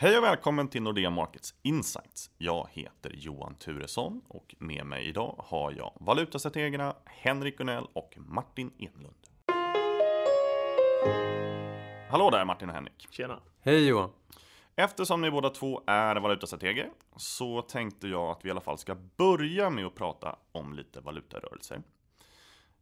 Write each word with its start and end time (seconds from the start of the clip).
Hej 0.00 0.18
och 0.18 0.24
välkommen 0.24 0.68
till 0.68 0.82
Nordea 0.82 1.10
Markets 1.10 1.54
Insights. 1.62 2.30
Jag 2.38 2.68
heter 2.72 3.10
Johan 3.14 3.54
Turesson 3.54 4.22
och 4.28 4.54
med 4.58 4.86
mig 4.86 5.08
idag 5.08 5.34
har 5.38 5.72
jag 5.72 5.92
valutastrategerna 6.00 6.96
Henrik 7.04 7.58
Gunell 7.58 7.86
och 7.92 8.14
Martin 8.16 8.72
Enlund. 8.78 9.14
Hallå 12.10 12.30
där 12.30 12.44
Martin 12.44 12.68
och 12.68 12.74
Henrik. 12.74 13.06
Tjena. 13.10 13.40
Hej 13.60 13.88
Johan. 13.88 14.10
Eftersom 14.76 15.20
ni 15.20 15.30
båda 15.30 15.50
två 15.50 15.82
är 15.86 16.16
valutastrateger 16.16 16.90
så 17.16 17.62
tänkte 17.62 18.08
jag 18.08 18.30
att 18.30 18.44
vi 18.44 18.48
i 18.48 18.50
alla 18.50 18.60
fall 18.60 18.78
ska 18.78 18.96
börja 19.16 19.70
med 19.70 19.86
att 19.86 19.94
prata 19.94 20.36
om 20.52 20.74
lite 20.74 21.00
valutarörelser. 21.00 21.82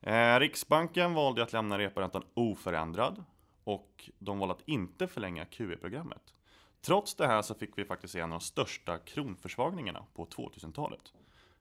Eh, 0.01 0.41
Riksbanken 0.41 1.15
valde 1.15 1.43
att 1.43 1.53
lämna 1.53 1.79
reporäntan 1.79 2.23
oförändrad 2.35 3.25
och 3.65 4.11
de 4.19 4.39
valde 4.39 4.55
att 4.55 4.69
inte 4.69 5.07
förlänga 5.07 5.45
QE-programmet. 5.45 6.33
Trots 6.87 7.15
det 7.15 7.27
här 7.27 7.43
så 7.43 7.55
fick 7.55 7.79
vi 7.79 7.85
faktiskt 7.85 8.13
se 8.13 8.21
en 8.21 8.33
av 8.33 8.39
de 8.39 8.41
största 8.41 8.99
kronförsvagningarna 8.99 10.07
på 10.15 10.27
2000-talet. 10.27 11.13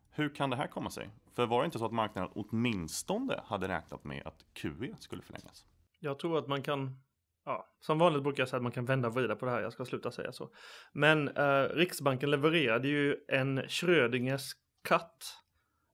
Hur 0.09 0.35
kan 0.35 0.49
det 0.49 0.55
här 0.55 0.67
komma 0.67 0.89
sig? 0.89 1.09
För 1.35 1.45
var 1.45 1.61
det 1.61 1.65
inte 1.65 1.79
så 1.79 1.85
att 1.85 1.91
marknaden 1.91 2.31
åtminstone 2.35 3.41
hade 3.45 3.67
räknat 3.67 4.03
med 4.03 4.27
att 4.27 4.45
QE 4.53 4.95
skulle 4.99 5.21
förlängas? 5.21 5.65
Jag 5.99 6.19
tror 6.19 6.37
att 6.37 6.47
man 6.47 6.61
kan, 6.61 6.99
ja, 7.45 7.69
som 7.79 7.99
vanligt 7.99 8.23
brukar 8.23 8.41
jag 8.41 8.49
säga 8.49 8.57
att 8.57 8.63
man 8.63 8.71
kan 8.71 8.85
vända 8.85 9.07
och 9.07 9.13
vrida 9.13 9.35
på 9.35 9.45
det 9.45 9.51
här, 9.51 9.61
jag 9.61 9.73
ska 9.73 9.85
sluta 9.85 10.11
säga 10.11 10.31
så. 10.31 10.49
Men 10.93 11.27
eh, 11.27 11.63
Riksbanken 11.63 12.31
levererade 12.31 12.87
ju 12.87 13.15
en 13.27 13.67
Schrödingers 13.67 14.51
katt. 14.87 15.23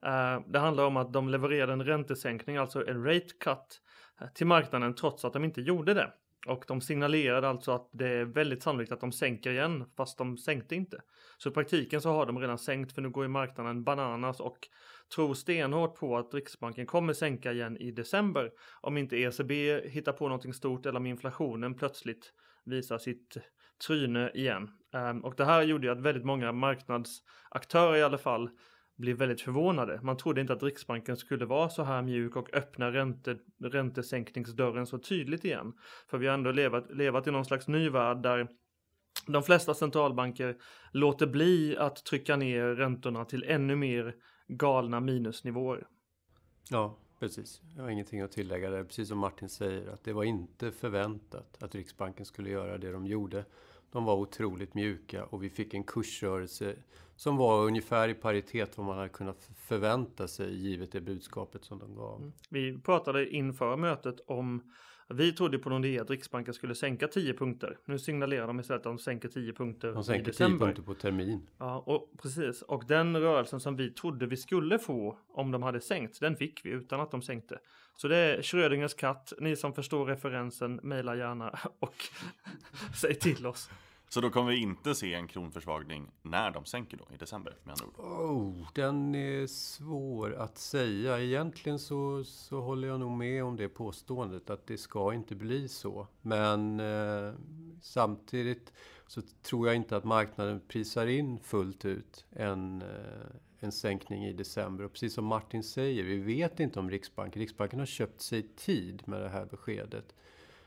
Eh, 0.06 0.40
det 0.48 0.60
handlar 0.60 0.86
om 0.86 0.98
att 0.98 1.14
de 1.14 1.30
levererade 1.30 1.74
en 1.74 1.84
räntesänkning, 1.86 2.58
alltså 2.58 2.88
en 2.88 3.06
rate 3.06 3.34
cut, 3.40 3.82
eh, 4.22 4.28
till 4.28 4.48
marknaden 4.48 4.96
trots 4.96 5.26
att 5.26 5.34
de 5.34 5.44
inte 5.44 5.62
gjorde 5.62 5.94
det. 5.94 6.14
Och 6.48 6.64
de 6.68 6.82
signalerade 6.82 7.50
alltså 7.50 7.72
att 7.72 7.90
det 7.92 8.08
är 8.08 8.26
väldigt 8.26 8.64
sannolikt 8.64 8.92
att 8.92 9.00
de 9.00 9.12
sänker 9.12 9.52
igen, 9.52 9.86
fast 9.98 10.18
de 10.18 10.38
sänkte 10.38 10.76
inte. 10.76 11.02
Så 11.38 11.50
i 11.50 11.52
praktiken 11.52 12.02
så 12.02 12.10
har 12.12 12.26
de 12.26 12.40
redan 12.40 12.58
sänkt, 12.58 12.96
för 12.96 13.02
nu 13.02 13.10
går 13.10 13.24
ju 13.24 13.28
marknaden 13.28 13.84
bananas 13.84 14.40
och 14.40 14.58
tror 15.16 15.34
stenhårt 15.34 15.96
på 15.96 16.18
att 16.18 16.34
Riksbanken 16.34 16.86
kommer 16.86 17.14
sänka 17.14 17.52
igen 17.52 17.78
i 17.78 17.92
december. 17.92 18.52
Om 18.82 18.98
inte 18.98 19.18
ECB 19.18 19.82
hittar 19.90 20.14
på 20.14 20.28
någonting 20.28 20.54
stort 20.54 20.86
eller 20.86 21.00
om 21.00 21.06
inflationen 21.06 21.74
plötsligt 21.74 22.34
visar 22.66 22.98
sitt 22.98 23.38
tryne 23.88 24.32
igen. 24.34 24.70
Ehm, 24.94 25.24
och 25.24 25.34
det 25.38 25.46
här 25.46 25.64
gjorde 25.64 25.88
ju 25.88 25.94
att 25.94 26.02
väldigt 26.02 26.26
många 26.26 26.52
marknadsaktörer 26.52 27.98
i 27.98 28.04
alla 28.04 28.18
fall 28.18 28.50
blev 29.02 29.18
väldigt 29.18 29.42
förvånade. 29.42 30.00
Man 30.04 30.18
trodde 30.18 30.42
inte 30.42 30.54
att 30.54 30.64
Riksbanken 30.64 31.18
skulle 31.18 31.46
vara 31.46 31.70
så 31.70 31.84
här 31.84 32.02
mjuk 32.02 32.36
och 32.36 32.54
öppna 32.54 32.92
ränte, 32.92 33.38
räntesänkningsdörren 33.64 34.88
så 34.88 34.98
tydligt 34.98 35.46
igen. 35.46 35.74
För 36.10 36.18
vi 36.18 36.28
har 36.28 36.34
ändå 36.34 36.52
levat, 36.52 36.92
levat 36.92 37.28
i 37.28 37.32
någon 37.32 37.46
slags 37.46 37.68
ny 37.68 37.90
värld 37.90 38.24
där 38.24 38.48
de 39.28 39.44
flesta 39.44 39.74
centralbanker 39.74 40.58
låter 40.92 41.28
bli 41.28 41.78
att 41.78 42.06
trycka 42.06 42.36
ner 42.36 42.66
räntorna 42.66 43.26
till 43.26 43.44
ännu 43.44 43.76
mer 43.76 44.16
galna 44.48 45.00
minusnivåer. 45.00 45.88
Ja, 46.70 46.98
precis. 47.20 47.62
Jag 47.76 47.84
har 47.84 47.90
ingenting 47.90 48.22
att 48.22 48.32
tillägga 48.32 48.70
där. 48.70 48.84
Precis 48.84 49.08
som 49.08 49.18
Martin 49.18 49.50
säger, 49.50 49.88
att 49.88 50.04
det 50.04 50.14
var 50.14 50.24
inte 50.24 50.72
förväntat 50.72 51.64
att 51.64 51.76
Riksbanken 51.76 52.26
skulle 52.26 52.50
göra 52.50 52.78
det 52.78 52.92
de 52.92 53.06
gjorde. 53.06 53.46
De 53.92 54.06
var 54.06 54.16
otroligt 54.16 54.74
mjuka 54.74 55.26
och 55.26 55.44
vi 55.44 55.50
fick 55.50 55.74
en 55.74 55.84
kursrörelse 55.84 56.76
som 57.16 57.38
var 57.38 57.66
ungefär 57.66 58.10
i 58.10 58.14
paritet 58.14 58.78
vad 58.78 58.88
man 58.88 58.98
hade 58.98 59.10
kunnat 59.10 59.50
förvänta 59.56 60.28
sig 60.28 60.56
givet 60.56 60.92
det 60.92 61.02
budskapet 61.02 61.64
som 61.64 61.80
de 61.80 61.96
gav. 61.96 62.20
Mm. 62.20 62.34
Vi 62.50 62.78
pratade 62.78 63.30
inför 63.30 63.78
mötet 63.78 64.20
om 64.26 64.62
vi 65.14 65.34
trodde 65.34 65.60
på 65.60 65.70
Nordea 65.70 66.02
att 66.02 66.10
Riksbanken 66.10 66.54
skulle 66.54 66.76
sänka 66.76 67.08
10 67.08 67.34
punkter. 67.34 67.78
Nu 67.86 68.00
signalerar 68.00 68.48
de 68.48 68.60
istället 68.60 68.80
att 68.80 68.84
de 68.84 68.98
sänker 69.00 69.30
10 69.30 69.54
punkter 69.54 69.92
De 69.92 70.04
sänker 70.04 70.32
10 70.32 70.48
punkter 70.48 70.82
på 70.82 70.94
termin. 70.94 71.48
Ja, 71.58 71.84
och 71.86 72.12
precis. 72.22 72.62
Och 72.62 72.84
den 72.88 73.18
rörelsen 73.18 73.60
som 73.60 73.76
vi 73.76 73.92
trodde 73.92 74.26
vi 74.26 74.38
skulle 74.38 74.80
få 74.80 75.18
om 75.28 75.52
de 75.52 75.64
hade 75.64 75.82
sänkt, 75.82 76.20
den 76.20 76.36
fick 76.36 76.66
vi 76.66 76.70
utan 76.70 77.00
att 77.00 77.12
de 77.12 77.22
sänkte. 77.22 77.60
Så 77.96 78.08
det 78.08 78.18
är 78.18 78.42
Schrödingers 78.42 78.94
katt. 78.94 79.34
Ni 79.40 79.56
som 79.56 79.74
förstår 79.74 80.06
referensen, 80.06 80.80
mejla 80.84 81.16
gärna 81.16 81.50
och 81.80 81.96
säg 83.02 83.16
till 83.16 83.48
oss. 83.48 83.70
Så 84.14 84.22
då 84.22 84.30
kommer 84.30 84.52
vi 84.52 84.58
inte 84.58 84.96
se 84.96 85.14
en 85.14 85.28
kronförsvagning 85.28 86.12
när 86.22 86.52
de 86.52 86.66
sänker 86.66 86.98
då 86.98 87.08
i 87.14 87.18
december 87.18 87.56
med 87.64 87.72
andra 87.72 87.86
ord? 87.86 88.06
Oh, 88.06 88.68
den 88.74 89.16
är 89.16 89.48
svår 89.48 90.34
att 90.34 90.58
säga. 90.58 91.20
Egentligen 91.20 91.80
så, 91.80 92.24
så 92.24 92.62
håller 92.62 92.88
jag 92.88 93.00
nog 93.00 93.12
med 93.12 93.44
om 93.44 93.56
det 93.56 93.70
påståendet 93.70 94.50
att 94.50 94.68
det 94.68 94.78
ska 94.78 95.14
inte 95.14 95.36
bli 95.36 95.68
så. 95.68 96.08
Men 96.22 96.80
eh, 96.80 97.34
samtidigt 97.82 98.74
så 99.08 99.22
tror 99.22 99.68
jag 99.68 99.76
inte 99.76 99.98
att 99.98 100.04
marknaden 100.04 100.62
prisar 100.68 101.08
in 101.08 101.40
fullt 101.40 101.86
ut 101.86 102.26
en, 102.30 102.82
eh, 102.82 102.88
en 103.64 103.72
sänkning 103.72 104.26
i 104.26 104.34
december. 104.34 104.84
Och 104.84 104.92
precis 104.92 105.14
som 105.14 105.26
Martin 105.26 105.64
säger, 105.64 106.04
vi 106.04 106.18
vet 106.18 106.60
inte 106.60 106.80
om 106.80 106.90
Riksbanken. 106.90 107.40
Riksbanken 107.40 107.80
har 107.80 107.86
köpt 107.86 108.22
sig 108.22 108.48
tid 108.56 109.02
med 109.06 109.22
det 109.22 109.30
här 109.30 109.46
beskedet. 109.46 110.16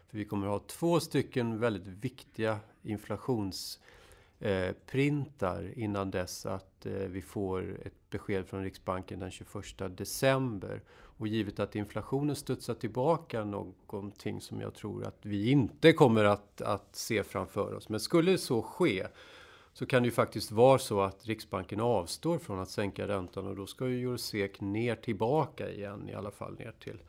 För 0.09 0.19
vi 0.19 0.25
kommer 0.25 0.47
att 0.47 0.53
ha 0.53 0.62
två 0.66 1.00
stycken 1.00 1.59
väldigt 1.59 1.87
viktiga 1.87 2.59
inflationsprintar 2.83 5.62
eh, 5.62 5.83
innan 5.83 6.10
dess 6.10 6.47
att 6.47 6.87
eh, 6.87 6.93
vi 6.93 7.22
får 7.22 7.87
ett 7.87 8.10
besked 8.10 8.47
från 8.47 8.62
Riksbanken 8.62 9.19
den 9.19 9.31
21 9.31 9.97
december. 9.97 10.83
Och 11.16 11.28
givet 11.28 11.60
att 11.60 11.77
inflationen 11.77 12.37
studsar 12.37 12.75
tillbaka 12.75 13.44
någonting 13.44 14.41
som 14.41 14.60
jag 14.60 14.75
tror 14.75 15.04
att 15.04 15.19
vi 15.22 15.50
inte 15.50 15.93
kommer 15.93 16.25
att, 16.25 16.60
att 16.60 16.97
se 16.97 17.22
framför 17.22 17.75
oss. 17.75 17.88
Men 17.88 18.00
skulle 18.00 18.38
så 18.38 18.62
ske 18.62 19.06
så 19.75 19.87
kan 19.87 20.03
det 20.03 20.07
ju 20.07 20.12
faktiskt 20.12 20.53
vara 20.53 20.79
så 20.79 21.01
att 21.01 21.27
Riksbanken 21.27 21.81
avstår 21.81 22.39
från 22.39 22.59
att 22.59 22.71
sänka 22.71 23.09
räntan 23.09 23.47
och 23.47 23.57
då 23.57 23.67
ska 23.67 23.89
ju 23.89 24.01
Eurosek 24.01 24.61
ner 24.61 24.97
tillbaka 24.97 25.71
igen 25.71 26.09
i 26.09 26.15
alla 26.15 26.31
fall 26.31 26.59
ner 26.59 26.73
till 26.79 27.03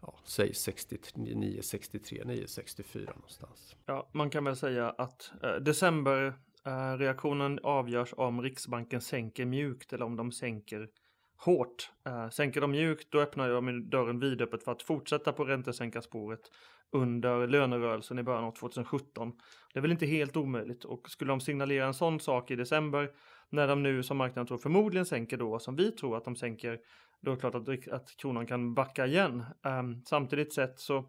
ja, 0.00 0.14
säg 0.24 0.54
69, 0.54 1.62
63, 1.62 2.22
9, 2.24 2.46
64 2.46 3.12
någonstans. 3.14 3.76
Ja, 3.86 4.08
man 4.12 4.30
kan 4.30 4.44
väl 4.44 4.56
säga 4.56 4.90
att 4.90 5.32
eh, 5.42 5.54
december 5.54 6.34
eh, 6.66 6.98
reaktionen 6.98 7.58
avgörs 7.62 8.14
om 8.16 8.42
Riksbanken 8.42 9.00
sänker 9.00 9.44
mjukt 9.44 9.92
eller 9.92 10.04
om 10.04 10.16
de 10.16 10.32
sänker 10.32 10.88
hårt. 11.36 11.90
Eh, 12.06 12.28
sänker 12.28 12.60
de 12.60 12.70
mjukt 12.70 13.10
då 13.10 13.20
öppnar 13.20 13.48
de 13.48 13.90
dörren 13.90 14.20
vidöppet 14.20 14.62
för 14.62 14.72
att 14.72 14.82
fortsätta 14.82 15.32
på 15.32 15.44
räntesänkarspåret 15.44 16.50
under 16.94 17.46
lönerörelsen 17.46 18.18
i 18.18 18.22
början 18.22 18.44
av 18.44 18.52
2017. 18.52 19.32
Det 19.72 19.78
är 19.78 19.80
väl 19.80 19.92
inte 19.92 20.06
helt 20.06 20.36
omöjligt 20.36 20.84
och 20.84 21.10
skulle 21.10 21.32
de 21.32 21.40
signalera 21.40 21.86
en 21.86 21.94
sån 21.94 22.20
sak 22.20 22.50
i 22.50 22.56
december 22.56 23.10
när 23.50 23.68
de 23.68 23.82
nu 23.82 24.02
som 24.02 24.16
marknaden 24.16 24.46
tror 24.46 24.58
förmodligen 24.58 25.06
sänker 25.06 25.36
då 25.36 25.58
som 25.58 25.76
vi 25.76 25.90
tror 25.90 26.16
att 26.16 26.24
de 26.24 26.36
sänker 26.36 26.78
då 27.20 27.30
är 27.30 27.34
det 27.34 27.40
klart 27.40 27.54
att, 27.54 27.88
att 27.92 28.16
kronan 28.16 28.46
kan 28.46 28.74
backa 28.74 29.06
igen. 29.06 29.44
Um, 29.62 30.02
samtidigt 30.04 30.52
sett 30.52 30.80
så 30.80 31.04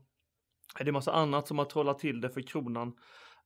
är 0.79 0.83
det 0.83 0.91
massa 0.91 1.11
annat 1.11 1.47
som 1.47 1.57
har 1.57 1.65
trollat 1.65 1.99
till 1.99 2.21
det 2.21 2.29
för 2.29 2.41
kronan. 2.41 2.93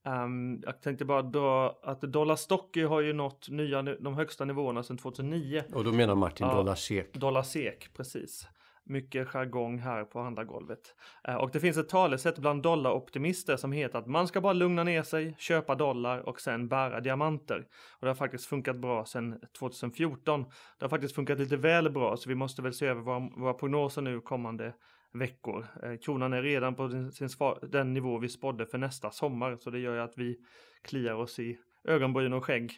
Um, 0.06 0.62
jag 0.66 0.82
tänkte 0.82 1.06
bara 1.06 1.22
dra 1.22 1.80
att 1.84 2.02
dollar 2.02 2.36
stock 2.36 2.78
har 2.78 3.02
ju 3.02 3.14
nått 3.14 3.50
nya, 3.50 3.82
de 3.82 4.14
högsta 4.14 4.46
nivåerna 4.46 4.84
sedan 4.84 4.98
2009. 4.98 5.64
Och 5.74 5.84
då 5.84 5.92
menar 5.92 6.16
Martin 6.16 6.48
ja, 6.48 6.56
dollar 6.56 6.76
SEK? 6.76 7.14
Dollar 7.14 7.44
SEK, 7.44 7.94
precis 7.94 8.48
mycket 8.90 9.28
jargong 9.28 9.80
här 9.80 10.04
på 10.04 10.22
handlargolvet. 10.22 10.68
golvet. 10.68 10.96
Eh, 11.24 11.36
och 11.36 11.50
det 11.52 11.60
finns 11.60 11.78
ett 11.78 11.90
talesätt 11.90 12.40
bland 12.40 12.64
dollaroptimister 12.64 13.58
som 13.58 13.72
heter 13.72 14.00
att 14.00 14.08
man 14.08 14.28
ska 14.28 14.42
bara 14.42 14.54
lugna 14.54 14.84
ner 14.84 15.04
sig, 15.04 15.36
köpa 15.38 15.76
dollar 15.76 16.20
och 16.20 16.42
sen 16.42 16.68
bära 16.68 17.00
diamanter. 17.00 17.68
Och 17.92 18.02
det 18.02 18.08
har 18.08 18.16
faktiskt 18.16 18.46
funkat 18.46 18.76
bra 18.76 19.06
sedan 19.06 19.40
2014. 19.60 20.44
Det 20.80 20.86
har 20.86 20.90
faktiskt 20.90 21.16
funkat 21.16 21.40
lite 21.40 21.58
väl 21.58 21.90
bra 21.90 22.18
så 22.18 22.30
vi 22.30 22.36
måste 22.36 22.62
väl 22.62 22.74
se 22.74 22.86
över 22.86 23.02
våra, 23.02 23.20
våra 23.20 23.54
prognoser 23.54 24.02
nu 24.02 24.22
kommande 24.22 24.74
veckor. 25.14 25.68
Eh, 25.84 25.98
kronan 25.98 26.34
är 26.34 26.42
redan 26.42 26.76
på 26.76 26.88
den, 26.88 27.12
sin, 27.12 27.30
den 27.62 27.94
nivå 27.94 28.18
vi 28.18 28.30
spådde 28.30 28.66
för 28.66 28.78
nästa 28.78 29.12
sommar 29.12 29.58
så 29.60 29.70
det 29.70 29.80
gör 29.80 29.94
ju 29.94 30.02
att 30.02 30.18
vi 30.18 30.38
kliar 30.82 31.14
oss 31.14 31.40
i 31.40 31.58
ögonbryn 31.84 32.34
och 32.34 32.46
skägg 32.46 32.72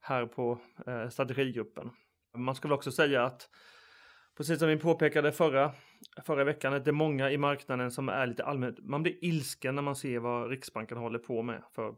här 0.00 0.26
på 0.26 0.58
eh, 0.86 1.08
strategigruppen. 1.08 1.90
Man 2.36 2.54
ska 2.54 2.68
väl 2.68 2.74
också 2.74 2.92
säga 2.92 3.24
att 3.24 3.48
Precis 4.36 4.58
som 4.58 4.68
vi 4.68 4.76
påpekade 4.76 5.32
förra, 5.32 5.72
förra 6.26 6.44
veckan, 6.44 6.74
att 6.74 6.84
det 6.84 6.90
är 6.90 6.92
många 6.92 7.30
i 7.30 7.38
marknaden 7.38 7.90
som 7.90 8.08
är 8.08 8.26
lite 8.26 8.44
allmänt, 8.44 8.78
man 8.84 9.02
blir 9.02 9.24
ilsken 9.24 9.74
när 9.74 9.82
man 9.82 9.96
ser 9.96 10.18
vad 10.18 10.50
Riksbanken 10.50 10.98
håller 10.98 11.18
på 11.18 11.42
med. 11.42 11.62
För 11.72 11.94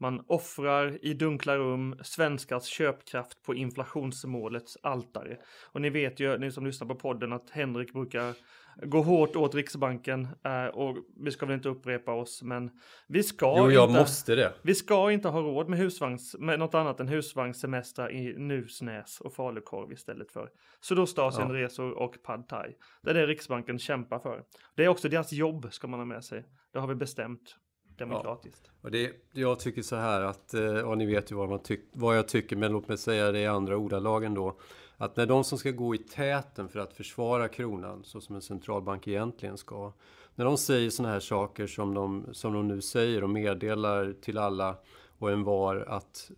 man 0.00 0.24
offrar 0.26 1.04
i 1.04 1.14
dunkla 1.14 1.56
rum 1.56 1.98
svenskars 2.02 2.64
köpkraft 2.64 3.42
på 3.42 3.54
inflationsmålets 3.54 4.76
altare. 4.82 5.36
Och 5.72 5.80
ni 5.80 5.90
vet 5.90 6.20
ju, 6.20 6.38
ni 6.38 6.52
som 6.52 6.66
lyssnar 6.66 6.88
på 6.88 6.94
podden, 6.94 7.32
att 7.32 7.50
Henrik 7.50 7.92
brukar 7.92 8.34
gå 8.82 9.02
hårt 9.02 9.36
åt 9.36 9.54
Riksbanken. 9.54 10.28
Eh, 10.44 10.66
och 10.66 10.96
vi 11.16 11.30
ska 11.30 11.46
väl 11.46 11.54
inte 11.54 11.68
upprepa 11.68 12.12
oss, 12.12 12.42
men 12.42 12.70
vi 13.08 13.22
ska 13.22 13.54
jo, 13.58 13.70
jag 13.70 13.90
inte, 13.90 14.00
måste 14.00 14.34
det. 14.34 14.52
Vi 14.62 14.74
ska 14.74 15.12
inte 15.12 15.28
ha 15.28 15.40
råd 15.40 15.68
med 15.68 15.78
husvagns, 15.78 16.36
med 16.38 16.58
något 16.58 16.74
annat 16.74 17.00
än 17.00 17.08
husvagnssemestrar 17.08 18.12
i 18.12 18.34
Nusnäs 18.38 19.20
och 19.20 19.32
falukorv 19.32 19.92
istället 19.92 20.32
för 20.32 20.50
Sydostasienresor 20.80 21.92
ja. 21.96 22.04
och 22.04 22.22
pad 22.22 22.48
thai. 22.48 22.74
Det 23.02 23.10
är 23.10 23.14
det 23.14 23.26
Riksbanken 23.26 23.78
kämpar 23.78 24.18
för. 24.18 24.42
Det 24.76 24.84
är 24.84 24.88
också 24.88 25.08
deras 25.08 25.32
jobb, 25.32 25.68
ska 25.70 25.86
man 25.86 26.00
ha 26.00 26.04
med 26.04 26.24
sig. 26.24 26.44
Det 26.72 26.78
har 26.78 26.88
vi 26.88 26.94
bestämt 26.94 27.56
demokratiskt. 27.98 28.62
Ja. 28.64 28.70
Och 28.82 28.90
det, 28.90 29.12
jag 29.32 29.60
tycker 29.60 29.82
så 29.82 29.96
här 29.96 30.20
att, 30.20 30.54
eh, 30.54 30.74
och 30.74 30.98
ni 30.98 31.06
vet 31.06 31.32
ju 31.32 31.36
vad, 31.36 31.48
man 31.48 31.58
tyck, 31.58 31.80
vad 31.92 32.16
jag 32.16 32.28
tycker, 32.28 32.56
men 32.56 32.72
låt 32.72 32.88
mig 32.88 32.98
säga 32.98 33.32
det 33.32 33.40
i 33.40 33.46
andra 33.46 33.76
ordalagen 33.76 34.34
då. 34.34 34.58
Att 34.96 35.16
när 35.16 35.26
de 35.26 35.44
som 35.44 35.58
ska 35.58 35.70
gå 35.70 35.94
i 35.94 35.98
täten 35.98 36.68
för 36.68 36.78
att 36.78 36.92
försvara 36.92 37.48
kronan, 37.48 38.04
så 38.04 38.20
som 38.20 38.34
en 38.34 38.42
centralbank 38.42 39.08
egentligen 39.08 39.58
ska, 39.58 39.92
när 40.34 40.44
de 40.44 40.56
säger 40.56 40.90
sådana 40.90 41.12
här 41.12 41.20
saker 41.20 41.66
som 41.66 41.94
de, 41.94 42.26
som 42.32 42.52
de 42.52 42.68
nu 42.68 42.80
säger 42.80 43.24
och 43.24 43.30
meddelar 43.30 44.12
till 44.12 44.38
alla 44.38 44.76
och 45.18 45.30
en 45.30 45.44
var 45.44 45.76
att 45.76 46.30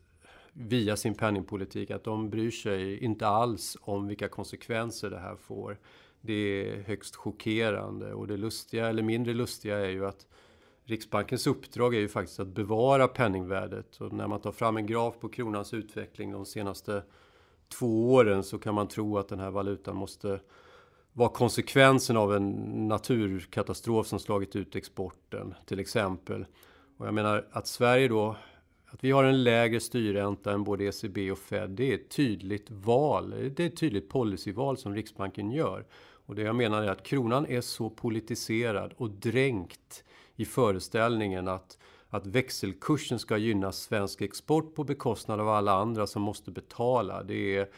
via 0.53 0.97
sin 0.97 1.15
penningpolitik 1.15 1.91
att 1.91 2.05
de 2.05 2.31
bryr 2.31 2.51
sig 2.51 3.05
inte 3.05 3.27
alls 3.27 3.77
om 3.81 4.09
vilka 4.09 4.29
konsekvenser 4.29 5.11
det 5.11 5.19
här 5.19 5.37
får. 5.37 5.79
Det 6.21 6.33
är 6.33 6.83
högst 6.83 7.17
chockerande 7.17 8.13
och 8.13 8.27
det 8.27 8.37
lustiga 8.37 8.89
eller 8.89 9.03
mindre 9.03 9.35
lustiga 9.35 9.79
är 9.79 9.91
ju 9.91 10.07
att 10.07 10.27
Riksbankens 10.91 11.47
uppdrag 11.47 11.95
är 11.95 12.01
ju 12.01 12.09
faktiskt 12.09 12.41
att 12.41 12.49
bevara 12.49 13.09
penningvärdet 13.09 13.97
och 14.01 14.13
när 14.13 14.29
man 14.29 14.41
tar 14.41 14.53
fram 14.53 14.77
en 14.77 14.87
graf 14.87 15.15
på 15.21 15.29
kronans 15.29 15.75
utveckling 15.75 16.33
de 16.33 16.47
senaste 16.47 17.03
två 17.79 18.13
åren 18.13 18.43
så 18.43 18.59
kan 18.59 18.75
man 18.75 18.89
tro 18.89 19.19
att 19.19 19.29
den 19.29 19.39
här 19.39 19.51
valutan 19.51 19.97
måste 19.97 20.41
vara 21.13 21.29
konsekvensen 21.29 22.17
av 22.17 22.35
en 22.35 22.51
naturkatastrof 22.89 24.07
som 24.07 24.19
slagit 24.19 24.57
ut 24.57 24.77
exporten 24.77 25.55
till 25.67 25.81
exempel. 25.81 26.47
Och 26.97 27.07
jag 27.07 27.15
menar 27.15 27.47
att 27.51 27.67
Sverige 27.67 28.09
då 28.09 28.37
att 28.87 29.05
vi 29.05 29.11
har 29.11 29.25
en 29.25 29.45
lägre 29.45 29.81
styrränta 29.81 30.53
än 30.53 30.65
både 30.65 30.85
ECB 30.85 31.31
och 31.31 31.39
Fed, 31.39 31.71
det 31.71 31.91
är 31.91 31.95
ett 31.95 32.11
tydligt 32.11 32.71
val. 32.71 33.31
Det 33.31 33.63
är 33.63 33.67
ett 33.67 33.77
tydligt 33.77 34.09
policyval 34.09 34.77
som 34.77 34.95
Riksbanken 34.95 35.51
gör. 35.51 35.87
Och 36.27 36.35
det 36.35 36.43
jag 36.43 36.57
menar 36.57 36.83
är 36.83 36.91
att 36.91 37.03
kronan 37.03 37.47
är 37.47 37.61
så 37.61 37.91
politiserad 37.91 38.93
och 38.97 39.11
dränkt 39.11 40.05
i 40.41 40.45
föreställningen 40.45 41.49
att, 41.49 41.79
att 42.09 42.27
växelkursen 42.27 43.19
ska 43.19 43.37
gynna 43.37 43.73
svensk 43.73 44.21
export 44.21 44.75
på 44.75 44.85
bekostnad 44.85 45.41
av 45.41 45.49
alla 45.49 45.73
andra 45.73 46.07
som 46.07 46.23
måste 46.23 46.51
betala. 46.51 47.23
Det 47.23 47.57
är, 47.57 47.69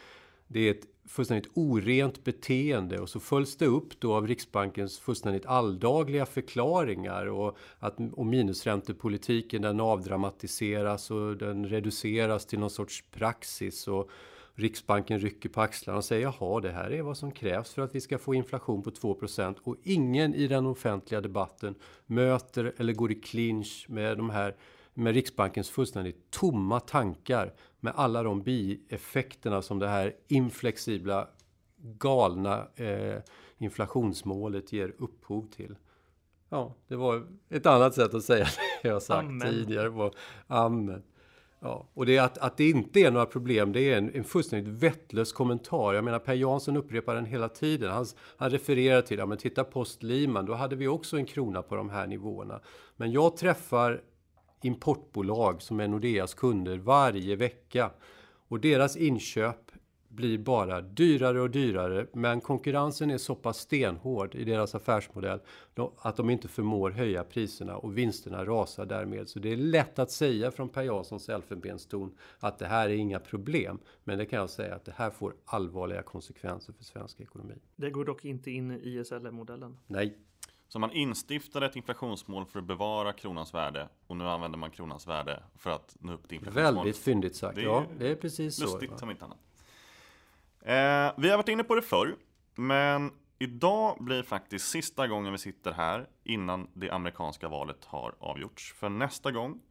det 0.47 0.59
är 0.59 0.71
ett 0.71 0.87
fullständigt 1.05 1.51
orent 1.53 2.23
beteende 2.23 2.99
och 2.99 3.09
så 3.09 3.19
följs 3.19 3.57
det 3.57 3.65
upp 3.65 3.99
då 3.99 4.13
av 4.13 4.27
Riksbankens 4.27 4.99
fullständigt 4.99 5.45
alldagliga 5.45 6.25
förklaringar 6.25 7.25
och 7.25 7.57
att 7.79 7.97
och 8.13 8.25
minusräntepolitiken 8.25 9.61
den 9.61 9.79
avdramatiseras 9.79 11.11
och 11.11 11.37
den 11.37 11.69
reduceras 11.69 12.45
till 12.45 12.59
någon 12.59 12.69
sorts 12.69 13.03
praxis 13.11 13.87
och 13.87 14.09
Riksbanken 14.55 15.19
rycker 15.19 15.49
på 15.49 15.61
axlarna 15.61 15.97
och 15.97 16.05
säger 16.05 16.23
jaha, 16.23 16.59
det 16.61 16.71
här 16.71 16.91
är 16.91 17.01
vad 17.01 17.17
som 17.17 17.31
krävs 17.31 17.73
för 17.73 17.81
att 17.81 17.95
vi 17.95 18.01
ska 18.01 18.17
få 18.17 18.35
inflation 18.35 18.83
på 18.83 18.89
2% 18.89 19.55
och 19.63 19.75
ingen 19.83 20.35
i 20.35 20.47
den 20.47 20.65
offentliga 20.65 21.21
debatten 21.21 21.75
möter 22.05 22.73
eller 22.77 22.93
går 22.93 23.11
i 23.11 23.15
clinch 23.15 23.85
med 23.89 24.17
de 24.17 24.29
här 24.29 24.55
med 24.93 25.13
Riksbankens 25.13 25.69
fullständigt 25.69 26.31
tomma 26.31 26.79
tankar 26.79 27.53
med 27.79 27.93
alla 27.95 28.23
de 28.23 28.41
bieffekterna 28.41 29.61
som 29.61 29.79
det 29.79 29.87
här 29.87 30.15
inflexibla 30.27 31.27
galna 31.77 32.67
eh, 32.75 33.17
inflationsmålet 33.57 34.73
ger 34.73 34.95
upphov 34.97 35.47
till. 35.47 35.75
Ja, 36.49 36.75
det 36.87 36.95
var 36.95 37.27
ett 37.49 37.65
annat 37.65 37.95
sätt 37.95 38.13
att 38.13 38.23
säga 38.23 38.45
det 38.81 38.89
jag 38.89 39.01
sagt 39.01 39.27
Amen. 39.27 39.49
tidigare. 39.49 39.91
På. 39.91 40.11
Amen. 40.47 41.03
Ja, 41.65 41.87
och 41.93 42.05
det 42.05 42.17
är 42.17 42.21
att, 42.21 42.37
att 42.37 42.57
det 42.57 42.69
inte 42.69 42.99
är 42.99 43.11
några 43.11 43.25
problem, 43.25 43.71
det 43.71 43.81
är 43.81 43.97
en, 43.97 44.15
en 44.15 44.23
fullständigt 44.23 44.73
vettlös 44.73 45.33
kommentar. 45.33 45.93
Jag 45.93 46.03
menar, 46.03 46.19
Per 46.19 46.33
Jansson 46.33 46.77
upprepar 46.77 47.15
den 47.15 47.25
hela 47.25 47.49
tiden. 47.49 47.91
Han, 47.91 48.05
han 48.37 48.49
refererar 48.49 49.01
till, 49.01 49.17
ja 49.17 49.25
men 49.25 49.37
titta 49.37 49.63
post 49.63 50.03
Liman, 50.03 50.45
då 50.45 50.53
hade 50.53 50.75
vi 50.75 50.87
också 50.87 51.17
en 51.17 51.25
krona 51.25 51.61
på 51.61 51.75
de 51.75 51.89
här 51.89 52.07
nivåerna. 52.07 52.59
Men 52.95 53.11
jag 53.11 53.37
träffar 53.37 54.01
importbolag 54.61 55.61
som 55.61 55.79
är 55.79 55.87
Nordeas 55.87 56.33
kunder 56.33 56.77
varje 56.77 57.35
vecka. 57.35 57.91
Och 58.47 58.59
deras 58.59 58.97
inköp 58.97 59.62
blir 60.15 60.37
bara 60.37 60.81
dyrare 60.81 61.41
och 61.41 61.49
dyrare. 61.49 62.07
Men 62.13 62.41
konkurrensen 62.41 63.11
är 63.11 63.17
så 63.17 63.35
pass 63.35 63.57
stenhård 63.57 64.35
i 64.35 64.43
deras 64.43 64.75
affärsmodell 64.75 65.39
att 65.97 66.15
de 66.15 66.29
inte 66.29 66.47
förmår 66.47 66.91
höja 66.91 67.23
priserna 67.23 67.77
och 67.77 67.97
vinsterna 67.97 68.45
rasar 68.45 68.85
därmed. 68.85 69.29
Så 69.29 69.39
det 69.39 69.53
är 69.53 69.57
lätt 69.57 69.99
att 69.99 70.11
säga 70.11 70.51
från 70.51 70.69
Per 70.69 70.83
Janssons 70.83 71.29
elfenbenston 71.29 72.17
att 72.39 72.59
det 72.59 72.67
här 72.67 72.89
är 72.89 72.95
inga 72.95 73.19
problem. 73.19 73.79
Men 74.03 74.17
det 74.17 74.25
kan 74.25 74.39
jag 74.39 74.49
säga 74.49 74.75
att 74.75 74.85
det 74.85 74.93
här 74.95 75.09
får 75.09 75.35
allvarliga 75.45 76.01
konsekvenser 76.01 76.73
för 76.73 76.83
svensk 76.83 77.19
ekonomi. 77.21 77.55
Det 77.75 77.89
går 77.89 78.05
dock 78.05 78.25
inte 78.25 78.51
in 78.51 78.71
i 78.71 78.99
ISL-modellen. 78.99 79.77
Nej. 79.87 80.17
Så 80.67 80.79
man 80.79 80.91
instiftade 80.91 81.65
ett 81.65 81.75
inflationsmål 81.75 82.45
för 82.45 82.59
att 82.59 82.65
bevara 82.65 83.13
kronans 83.13 83.53
värde 83.53 83.89
och 84.07 84.17
nu 84.17 84.23
använder 84.23 84.57
man 84.57 84.71
kronans 84.71 85.07
värde 85.07 85.43
för 85.55 85.69
att 85.69 85.95
nå 85.99 86.13
upp 86.13 86.27
till 86.27 86.35
inflationsmålet. 86.35 86.77
Väldigt 86.77 86.97
fyndigt 86.97 87.35
sagt. 87.35 87.55
Det 87.55 87.61
ja, 87.61 87.85
det 87.99 88.11
är 88.11 88.15
precis 88.15 88.59
lustigt 88.59 88.69
så. 88.69 88.77
Lustigt 88.77 88.99
som 88.99 89.11
inte 89.11 89.25
annat. 89.25 89.37
Eh, 90.65 91.11
vi 91.17 91.29
har 91.29 91.37
varit 91.37 91.49
inne 91.49 91.63
på 91.63 91.75
det 91.75 91.81
förr, 91.81 92.15
men 92.55 93.11
idag 93.39 93.97
blir 93.99 94.23
faktiskt 94.23 94.69
sista 94.69 95.07
gången 95.07 95.31
vi 95.31 95.37
sitter 95.37 95.71
här 95.71 96.07
innan 96.23 96.67
det 96.73 96.91
amerikanska 96.91 97.47
valet 97.47 97.85
har 97.85 98.15
avgjorts. 98.19 98.73
För 98.73 98.89
nästa 98.89 99.31
gång 99.31 99.61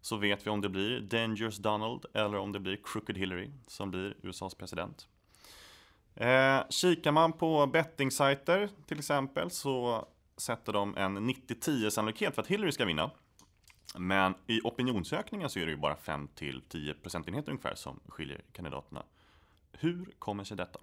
så 0.00 0.16
vet 0.16 0.46
vi 0.46 0.50
om 0.50 0.60
det 0.60 0.68
blir 0.68 1.00
Dangerous 1.00 1.56
Donald 1.56 2.04
eller 2.14 2.38
om 2.38 2.52
det 2.52 2.60
blir 2.60 2.78
Crooked 2.84 3.18
Hillary 3.18 3.50
som 3.66 3.90
blir 3.90 4.16
USAs 4.22 4.54
president. 4.54 5.08
Eh, 6.14 6.60
kikar 6.70 7.12
man 7.12 7.32
på 7.32 7.66
bettingsajter 7.66 8.70
till 8.86 8.98
exempel 8.98 9.50
så 9.50 10.08
sätter 10.36 10.72
de 10.72 10.96
en 10.96 11.30
90-10 11.30 11.90
sannolikhet 11.90 12.34
för 12.34 12.42
att 12.42 12.48
Hillary 12.48 12.72
ska 12.72 12.84
vinna. 12.84 13.10
Men 13.98 14.34
i 14.46 14.60
opinionsökningen 14.64 15.50
så 15.50 15.58
är 15.58 15.66
det 15.66 15.70
ju 15.70 15.76
bara 15.76 15.96
5-10 15.96 16.94
procentenheter 17.02 17.50
ungefär 17.50 17.74
som 17.74 18.00
skiljer 18.08 18.44
kandidaterna. 18.52 19.02
Hur 19.72 20.14
kommer 20.18 20.44
sig 20.44 20.56
detta? 20.56 20.80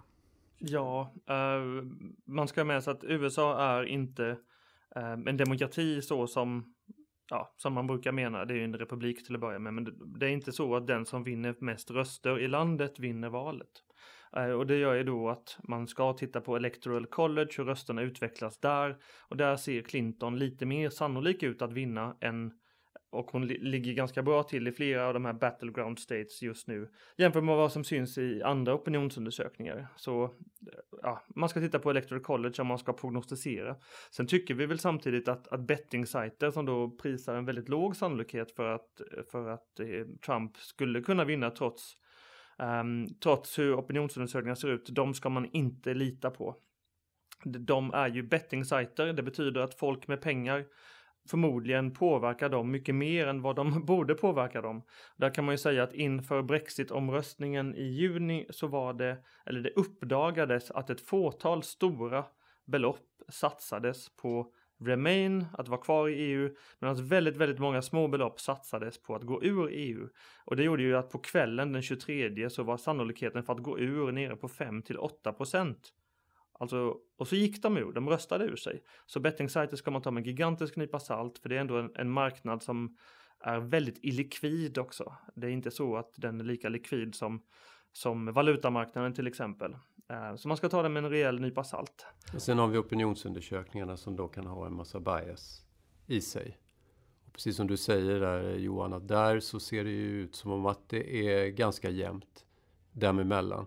Ja, 0.58 1.12
eh, 1.28 1.84
man 2.24 2.48
ska 2.48 2.60
ha 2.60 2.66
med 2.66 2.84
sig 2.84 2.90
att 2.90 3.04
USA 3.04 3.60
är 3.60 3.84
inte 3.84 4.38
eh, 4.96 5.12
en 5.12 5.36
demokrati 5.36 6.02
så 6.02 6.26
som, 6.26 6.74
ja, 7.30 7.54
som 7.56 7.72
man 7.72 7.86
brukar 7.86 8.12
mena. 8.12 8.44
Det 8.44 8.54
är 8.54 8.64
en 8.64 8.78
republik 8.78 9.26
till 9.26 9.34
att 9.34 9.40
börja 9.40 9.58
med, 9.58 9.74
men 9.74 9.84
det, 9.84 9.92
det 10.18 10.26
är 10.26 10.30
inte 10.30 10.52
så 10.52 10.76
att 10.76 10.86
den 10.86 11.06
som 11.06 11.24
vinner 11.24 11.54
mest 11.58 11.90
röster 11.90 12.38
i 12.38 12.48
landet 12.48 12.98
vinner 12.98 13.28
valet. 13.28 13.82
Eh, 14.36 14.50
och 14.50 14.66
det 14.66 14.76
gör 14.76 14.94
ju 14.94 15.02
då 15.02 15.28
att 15.28 15.58
man 15.62 15.86
ska 15.86 16.12
titta 16.12 16.40
på 16.40 16.56
Electoral 16.56 17.06
College, 17.06 17.50
hur 17.56 17.64
rösterna 17.64 18.02
utvecklas 18.02 18.58
där. 18.58 18.96
Och 19.28 19.36
där 19.36 19.56
ser 19.56 19.82
Clinton 19.82 20.38
lite 20.38 20.66
mer 20.66 20.90
sannolik 20.90 21.42
ut 21.42 21.62
att 21.62 21.72
vinna 21.72 22.16
än 22.20 22.52
och 23.16 23.30
hon 23.30 23.46
li 23.46 23.58
ligger 23.58 23.92
ganska 23.92 24.22
bra 24.22 24.42
till 24.42 24.68
i 24.68 24.72
flera 24.72 25.06
av 25.06 25.14
de 25.14 25.24
här 25.24 25.32
battleground 25.32 25.98
states 25.98 26.42
just 26.42 26.68
nu. 26.68 26.88
Jämfört 27.16 27.44
med 27.44 27.56
vad 27.56 27.72
som 27.72 27.84
syns 27.84 28.18
i 28.18 28.42
andra 28.42 28.74
opinionsundersökningar. 28.74 29.86
Så 29.96 30.34
ja, 31.02 31.22
man 31.34 31.48
ska 31.48 31.60
titta 31.60 31.78
på 31.78 31.90
Electoral 31.90 32.22
College 32.22 32.54
om 32.58 32.66
man 32.66 32.78
ska 32.78 32.92
prognostisera. 32.92 33.76
Sen 34.10 34.26
tycker 34.26 34.54
vi 34.54 34.66
väl 34.66 34.78
samtidigt 34.78 35.28
att, 35.28 35.48
att 35.48 35.60
bettingsajter 35.60 36.50
som 36.50 36.66
då 36.66 36.90
prisar 36.90 37.34
en 37.34 37.44
väldigt 37.44 37.68
låg 37.68 37.96
sannolikhet 37.96 38.52
för 38.52 38.74
att, 38.74 39.00
för 39.30 39.48
att 39.48 39.80
eh, 39.80 39.86
Trump 40.26 40.56
skulle 40.56 41.00
kunna 41.00 41.24
vinna 41.24 41.50
trots, 41.50 41.96
um, 42.58 43.06
trots 43.22 43.58
hur 43.58 43.74
opinionsundersökningar 43.74 44.54
ser 44.54 44.68
ut, 44.68 44.88
de 44.90 45.14
ska 45.14 45.28
man 45.28 45.48
inte 45.52 45.94
lita 45.94 46.30
på. 46.30 46.56
De 47.44 47.94
är 47.94 48.08
ju 48.08 48.22
bettingsajter, 48.22 49.12
det 49.12 49.22
betyder 49.22 49.60
att 49.60 49.74
folk 49.74 50.08
med 50.08 50.20
pengar 50.20 50.64
förmodligen 51.26 51.94
påverkar 51.94 52.48
dem 52.48 52.70
mycket 52.70 52.94
mer 52.94 53.26
än 53.26 53.42
vad 53.42 53.56
de 53.56 53.84
borde 53.86 54.14
påverka 54.14 54.60
dem. 54.60 54.82
Där 55.16 55.34
kan 55.34 55.44
man 55.44 55.54
ju 55.54 55.58
säga 55.58 55.82
att 55.82 55.94
inför 55.94 56.42
Brexit-omröstningen 56.42 57.74
i 57.74 57.84
juni 57.84 58.46
så 58.50 58.66
var 58.66 58.92
det, 58.92 59.16
eller 59.46 59.60
det 59.60 59.70
uppdagades 59.70 60.70
att 60.70 60.90
ett 60.90 61.00
fåtal 61.00 61.62
stora 61.62 62.24
belopp 62.64 63.06
satsades 63.28 64.16
på 64.16 64.52
Remain, 64.80 65.46
att 65.52 65.68
vara 65.68 65.80
kvar 65.80 66.08
i 66.08 66.14
EU, 66.14 66.54
medan 66.78 67.08
väldigt, 67.08 67.36
väldigt 67.36 67.58
många 67.58 67.82
små 67.82 68.08
belopp 68.08 68.40
satsades 68.40 69.02
på 69.02 69.14
att 69.14 69.22
gå 69.22 69.44
ur 69.44 69.68
EU. 69.72 70.08
Och 70.44 70.56
det 70.56 70.62
gjorde 70.62 70.82
ju 70.82 70.96
att 70.96 71.10
på 71.10 71.18
kvällen 71.18 71.72
den 71.72 71.82
23 71.82 72.50
så 72.50 72.62
var 72.62 72.76
sannolikheten 72.76 73.42
för 73.42 73.52
att 73.52 73.62
gå 73.62 73.78
ur 73.78 74.12
nere 74.12 74.36
på 74.36 74.48
5 74.48 74.82
till 74.82 74.98
8 74.98 75.32
procent. 75.32 75.92
Alltså, 76.58 76.96
och 77.16 77.28
så 77.28 77.36
gick 77.36 77.62
de 77.62 77.76
ur, 77.76 77.92
de 77.92 78.08
röstade 78.08 78.44
ur 78.44 78.56
sig. 78.56 78.82
Så 79.06 79.20
bettingsajter 79.20 79.76
ska 79.76 79.90
man 79.90 80.02
ta 80.02 80.10
med 80.10 80.20
en 80.20 80.26
gigantisk 80.26 80.76
nypa 80.76 81.00
salt, 81.00 81.38
för 81.38 81.48
det 81.48 81.56
är 81.56 81.60
ändå 81.60 81.76
en, 81.76 81.90
en, 81.94 82.10
marknad 82.10 82.62
som 82.62 82.96
är 83.40 83.58
väldigt 83.58 83.98
illikvid 84.02 84.78
också. 84.78 85.12
Det 85.34 85.46
är 85.46 85.50
inte 85.50 85.70
så 85.70 85.96
att 85.96 86.12
den 86.16 86.40
är 86.40 86.44
lika 86.44 86.68
likvid 86.68 87.14
som, 87.14 87.42
som 87.92 88.32
valutamarknaden 88.32 89.14
till 89.14 89.26
exempel. 89.26 89.76
Eh, 90.08 90.36
så 90.36 90.48
man 90.48 90.56
ska 90.56 90.68
ta 90.68 90.82
det 90.82 90.88
med 90.88 91.04
en 91.04 91.10
rejäl 91.10 91.40
nypa 91.40 91.64
salt. 91.64 92.06
Och 92.34 92.42
sen 92.42 92.58
har 92.58 92.68
vi 92.68 92.78
opinionsundersökningarna 92.78 93.96
som 93.96 94.16
då 94.16 94.28
kan 94.28 94.46
ha 94.46 94.66
en 94.66 94.74
massa 94.74 95.00
bias 95.00 95.62
i 96.06 96.20
sig. 96.20 96.58
Och 97.26 97.32
precis 97.32 97.56
som 97.56 97.66
du 97.66 97.76
säger 97.76 98.20
där 98.20 98.54
Johan, 98.54 98.92
att 98.92 99.08
där 99.08 99.40
så 99.40 99.60
ser 99.60 99.84
det 99.84 99.90
ju 99.90 100.22
ut 100.22 100.34
som 100.34 100.52
om 100.52 100.66
att 100.66 100.88
det 100.88 101.28
är 101.28 101.48
ganska 101.48 101.90
jämnt 101.90 102.46
däremellan. 102.92 103.66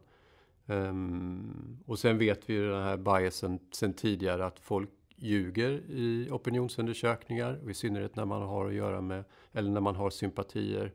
Um, 0.70 1.80
och 1.86 2.00
sen 2.00 2.18
vet 2.18 2.50
vi 2.50 2.54
ju 2.54 2.72
den 2.72 2.84
här 2.84 2.98
biasen 2.98 3.60
sen 3.72 3.94
tidigare 3.94 4.46
att 4.46 4.60
folk 4.60 4.90
ljuger 5.16 5.82
i 5.90 6.28
opinionsundersökningar, 6.32 7.60
och 7.64 7.72
i 7.72 7.74
synnerhet 7.74 8.16
när 8.16 8.26
man 8.26 8.42
har 8.42 8.68
att 8.68 8.74
göra 8.74 9.02
med, 9.02 9.24
eller 9.54 9.70
när 9.70 9.82
man 9.82 9.96
har 9.96 10.10
sympatier 10.10 10.94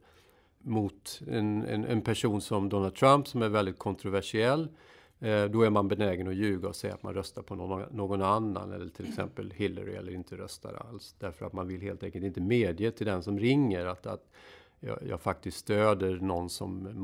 mot 0.58 1.20
en, 1.28 1.64
en, 1.64 1.84
en 1.84 2.00
person 2.00 2.40
som 2.40 2.68
Donald 2.68 2.94
Trump 2.94 3.28
som 3.28 3.42
är 3.42 3.48
väldigt 3.48 3.78
kontroversiell. 3.78 4.68
Eh, 5.20 5.44
då 5.44 5.62
är 5.62 5.70
man 5.70 5.88
benägen 5.88 6.28
att 6.28 6.34
ljuga 6.34 6.68
och 6.68 6.76
säga 6.76 6.94
att 6.94 7.02
man 7.02 7.14
röstar 7.14 7.42
på 7.42 7.54
någon, 7.54 7.82
någon 7.90 8.22
annan 8.22 8.72
eller 8.72 8.88
till 8.88 9.08
exempel 9.08 9.50
Hillary 9.50 9.94
eller 9.94 10.12
inte 10.12 10.36
röstar 10.36 10.86
alls. 10.88 11.14
Därför 11.18 11.46
att 11.46 11.52
man 11.52 11.68
vill 11.68 11.80
helt 11.80 12.02
enkelt 12.02 12.24
inte 12.24 12.40
medge 12.40 12.90
till 12.90 13.06
den 13.06 13.22
som 13.22 13.38
ringer 13.38 13.86
att, 13.86 14.06
att 14.06 14.30
jag, 14.80 14.98
jag 15.08 15.20
faktiskt 15.20 15.56
stöder 15.56 16.16
någon 16.16 16.50
som 16.50 17.02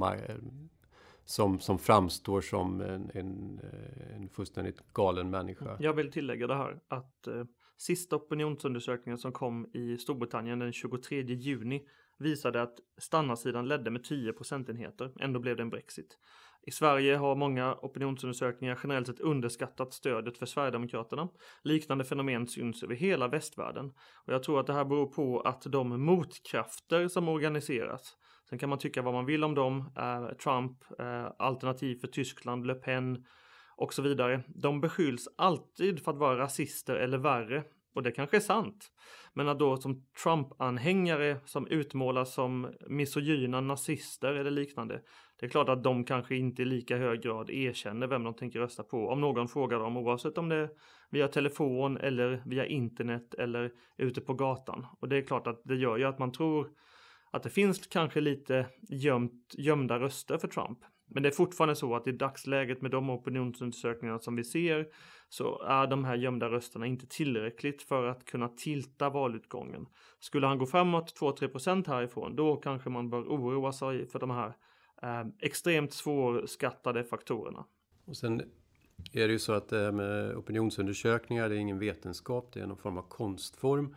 som, 1.31 1.61
som 1.61 1.79
framstår 1.79 2.41
som 2.41 2.81
en, 2.81 3.11
en, 3.15 3.61
eh, 3.63 4.17
en 4.17 4.29
fullständigt 4.29 4.93
galen 4.93 5.31
människa. 5.31 5.77
Jag 5.81 5.93
vill 5.93 6.13
tillägga 6.13 6.47
det 6.47 6.55
här 6.55 6.81
att 6.89 7.27
eh, 7.27 7.45
sista 7.77 8.17
opinionsundersökningen 8.17 9.19
som 9.19 9.33
kom 9.33 9.71
i 9.73 9.99
Storbritannien 9.99 10.59
den 10.59 10.73
23 10.73 11.23
juni 11.23 11.83
visade 12.19 12.63
att 12.63 12.75
stannarsidan 12.99 13.69
ledde 13.69 13.91
med 13.91 14.05
10 14.05 14.33
procentenheter. 14.33 15.13
Ändå 15.21 15.41
blev 15.41 15.57
det 15.57 15.63
en 15.63 15.71
Brexit. 15.71 16.19
I 16.63 16.71
Sverige 16.71 17.17
har 17.17 17.37
många 17.37 17.75
opinionsundersökningar 17.75 18.79
generellt 18.83 19.07
sett 19.07 19.21
underskattat 19.21 19.93
stödet 19.93 20.39
för 20.39 20.47
Sverigedemokraterna. 20.47 21.29
Liknande 21.63 22.05
fenomen 22.05 22.47
syns 22.47 22.83
över 22.83 22.95
hela 22.95 23.29
västvärlden. 23.29 23.93
Och 24.27 24.33
jag 24.33 24.43
tror 24.43 24.61
att 24.61 24.67
det 24.67 24.73
här 24.73 24.85
beror 24.85 25.07
på 25.07 25.41
att 25.41 25.63
de 25.63 26.05
motkrafter 26.05 27.09
som 27.09 27.29
organiseras 27.29 28.17
Sen 28.51 28.59
kan 28.59 28.69
man 28.69 28.79
tycka 28.79 29.03
vad 29.03 29.15
man 29.15 29.27
vill 29.27 29.45
om 29.45 29.55
dem. 29.55 29.93
Eh, 29.97 30.37
Trump, 30.37 30.73
eh, 30.99 31.27
Alternativ 31.39 31.97
för 32.01 32.09
Tyskland, 32.09 32.67
Le 32.67 32.75
Pen 32.75 33.25
och 33.77 33.95
så 33.95 34.03
vidare. 34.03 34.43
De 34.49 34.81
beskylls 34.81 35.29
alltid 35.37 36.05
för 36.05 36.13
att 36.13 36.19
vara 36.19 36.39
rasister 36.39 36.95
eller 36.95 37.19
värre. 37.19 37.65
Och 37.95 38.03
det 38.03 38.13
kanske 38.13 38.37
är 38.37 38.41
sant. 38.41 38.91
Men 39.35 39.49
att 39.49 39.59
då 39.59 39.77
som 39.77 40.05
Trump-anhängare 40.23 41.37
som 41.45 41.67
utmålas 41.67 42.35
som 42.35 42.73
misogyna 42.89 43.61
nazister 43.61 44.35
eller 44.35 44.51
liknande. 44.51 45.01
Det 45.41 45.47
är 45.47 45.51
klart 45.51 45.69
att 45.69 45.83
de 45.83 46.05
kanske 46.05 46.37
inte 46.37 46.63
i 46.63 46.65
lika 46.65 46.97
hög 46.97 47.23
grad 47.23 47.51
erkänner 47.51 48.07
vem 48.07 48.25
de 48.25 48.35
tänker 48.35 48.59
rösta 48.59 48.83
på. 48.83 49.09
Om 49.09 49.21
någon 49.21 49.49
frågar 49.49 49.79
dem 49.79 49.97
oavsett 49.97 50.39
om 50.39 50.49
det 50.49 50.57
är 50.57 50.71
via 51.11 51.29
telefon 51.29 51.97
eller 51.97 52.43
via 52.47 52.67
internet 52.67 53.35
eller 53.35 53.73
ute 53.97 54.21
på 54.21 54.35
gatan. 54.35 54.87
Och 55.01 55.09
det 55.09 55.17
är 55.17 55.23
klart 55.23 55.47
att 55.47 55.61
det 55.65 55.77
gör 55.77 55.97
ju 55.97 56.05
att 56.05 56.19
man 56.19 56.33
tror 56.33 56.71
att 57.31 57.43
det 57.43 57.51
finns 57.51 57.87
kanske 57.87 58.21
lite 58.21 58.67
gömt, 58.89 59.55
gömda 59.59 59.99
röster 59.99 60.39
för 60.39 60.49
Trump. 60.49 60.79
Men 61.07 61.23
det 61.23 61.29
är 61.29 61.33
fortfarande 61.33 61.77
så 61.77 61.97
att 61.97 62.07
i 62.07 62.13
dagsläget 62.13 62.83
med 62.83 62.91
de 62.91 63.11
opinionsundersökningar 63.11 64.19
som 64.19 64.37
vi 64.37 64.45
ser 64.45 64.89
så 65.29 65.63
är 65.63 65.87
de 65.87 66.05
här 66.05 66.17
gömda 66.17 66.49
rösterna 66.49 66.87
inte 66.87 67.07
tillräckligt 67.07 67.83
för 67.83 68.07
att 68.07 68.25
kunna 68.25 68.49
tilta 68.49 69.11
valutgången. 69.11 69.87
Skulle 70.21 70.47
han 70.47 70.59
gå 70.59 70.67
framåt 70.67 71.21
2-3 71.21 71.49
procent 71.49 71.87
härifrån 71.87 72.37
då 72.37 72.57
kanske 72.57 72.91
man 72.91 73.11
bör 73.11 73.23
oroa 73.23 73.73
sig 73.73 74.07
för 74.07 74.19
de 74.19 74.31
här 74.31 74.57
eh, 75.03 75.27
extremt 75.39 75.93
svårskattade 75.93 77.05
faktorerna. 77.05 77.65
Och 78.05 78.17
sen 78.17 78.41
är 79.13 79.27
det 79.27 79.33
ju 79.33 79.39
så 79.39 79.53
att 79.53 79.69
det 79.69 79.79
här 79.79 79.93
med 79.93 80.37
opinionsundersökningar 80.37 81.49
det 81.49 81.55
är 81.55 81.59
ingen 81.59 81.79
vetenskap, 81.79 82.53
det 82.53 82.61
är 82.61 82.67
någon 82.67 82.77
form 82.77 82.99
av 82.99 83.09
konstform. 83.09 83.95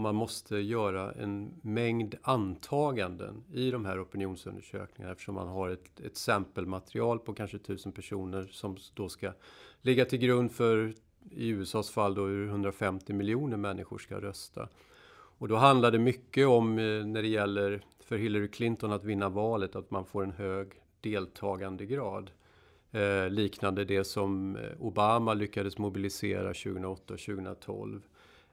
Och 0.00 0.02
man 0.02 0.14
måste 0.14 0.56
göra 0.56 1.12
en 1.12 1.54
mängd 1.62 2.14
antaganden 2.22 3.44
i 3.52 3.70
de 3.70 3.84
här 3.84 4.02
opinionsundersökningarna 4.02 5.12
eftersom 5.12 5.34
man 5.34 5.48
har 5.48 5.68
ett, 5.68 6.00
ett 6.00 6.16
sampelmaterial 6.16 7.18
på 7.18 7.34
kanske 7.34 7.58
tusen 7.58 7.92
personer 7.92 8.48
som 8.50 8.76
då 8.94 9.08
ska 9.08 9.32
ligga 9.82 10.04
till 10.04 10.18
grund 10.18 10.52
för, 10.52 10.94
i 11.30 11.48
USAs 11.48 11.90
fall 11.90 12.14
då, 12.14 12.26
hur 12.26 12.48
150 12.48 13.12
miljoner 13.12 13.56
människor 13.56 13.98
ska 13.98 14.20
rösta. 14.20 14.68
Och 15.12 15.48
då 15.48 15.56
handlar 15.56 15.90
det 15.90 15.98
mycket 15.98 16.46
om, 16.46 16.78
eh, 16.78 17.06
när 17.06 17.22
det 17.22 17.28
gäller 17.28 17.82
för 18.00 18.16
Hillary 18.16 18.48
Clinton 18.48 18.92
att 18.92 19.04
vinna 19.04 19.28
valet, 19.28 19.76
att 19.76 19.90
man 19.90 20.04
får 20.04 20.24
en 20.24 20.32
hög 20.32 20.72
deltagandegrad. 21.00 22.30
Eh, 22.90 23.30
liknande 23.30 23.84
det 23.84 24.04
som 24.04 24.56
eh, 24.56 24.62
Obama 24.78 25.34
lyckades 25.34 25.78
mobilisera 25.78 26.54
2008 26.54 27.14
och 27.14 27.20
2012. 27.20 28.02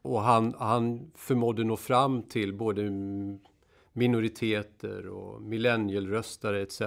Och 0.07 0.21
han, 0.21 0.55
han 0.59 1.11
förmådde 1.15 1.63
nå 1.63 1.77
fram 1.77 2.23
till 2.23 2.53
både 2.53 2.91
minoriteter 3.93 5.07
och 5.07 5.41
millennialröstare 5.41 6.61
etc. 6.61 6.81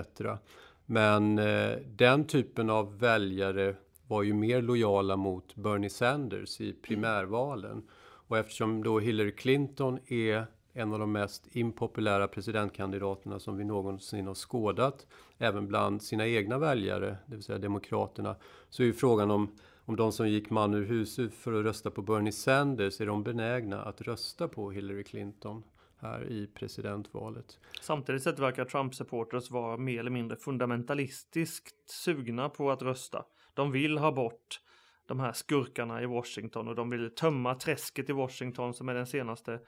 Men 0.86 1.38
eh, 1.38 1.70
den 1.86 2.24
typen 2.24 2.70
av 2.70 2.98
väljare 2.98 3.76
var 4.06 4.22
ju 4.22 4.34
mer 4.34 4.62
lojala 4.62 5.16
mot 5.16 5.56
Bernie 5.56 5.90
Sanders 5.90 6.60
i 6.60 6.72
primärvalen. 6.72 7.82
Och 8.00 8.38
eftersom 8.38 8.82
då 8.82 9.00
Hillary 9.00 9.32
Clinton 9.32 9.98
är 10.06 10.46
en 10.72 10.92
av 10.92 10.98
de 10.98 11.12
mest 11.12 11.56
impopulära 11.56 12.28
presidentkandidaterna 12.28 13.38
som 13.38 13.56
vi 13.56 13.64
någonsin 13.64 14.26
har 14.26 14.34
skådat, 14.34 15.06
även 15.38 15.66
bland 15.66 16.02
sina 16.02 16.26
egna 16.26 16.58
väljare, 16.58 17.16
det 17.26 17.34
vill 17.34 17.44
säga 17.44 17.58
Demokraterna, 17.58 18.36
så 18.70 18.82
är 18.82 18.86
ju 18.86 18.92
frågan 18.92 19.30
om 19.30 19.48
om 19.84 19.96
de 19.96 20.12
som 20.12 20.28
gick 20.28 20.50
man 20.50 20.74
ur 20.74 20.84
huset 20.84 21.34
för 21.34 21.52
att 21.52 21.64
rösta 21.64 21.90
på 21.90 22.02
Bernie 22.02 22.32
Sanders, 22.32 23.00
är 23.00 23.06
de 23.06 23.22
benägna 23.22 23.82
att 23.82 24.00
rösta 24.00 24.48
på 24.48 24.70
Hillary 24.70 25.04
Clinton 25.04 25.62
här 25.98 26.24
i 26.24 26.46
presidentvalet? 26.46 27.58
Samtidigt 27.80 28.22
sett 28.22 28.38
verkar 28.38 28.64
Trump-supporters 28.64 29.50
vara 29.50 29.76
mer 29.76 30.00
eller 30.00 30.10
mindre 30.10 30.36
fundamentalistiskt 30.36 31.90
sugna 31.90 32.48
på 32.48 32.70
att 32.70 32.82
rösta. 32.82 33.24
De 33.54 33.72
vill 33.72 33.98
ha 33.98 34.12
bort 34.12 34.60
de 35.06 35.20
här 35.20 35.32
skurkarna 35.32 36.02
i 36.02 36.06
Washington 36.06 36.68
och 36.68 36.74
de 36.74 36.90
vill 36.90 37.14
tömma 37.14 37.54
träsket 37.54 38.10
i 38.10 38.12
Washington 38.12 38.74
som 38.74 38.88
är 38.88 38.94
den 38.94 39.06
senaste 39.06 39.60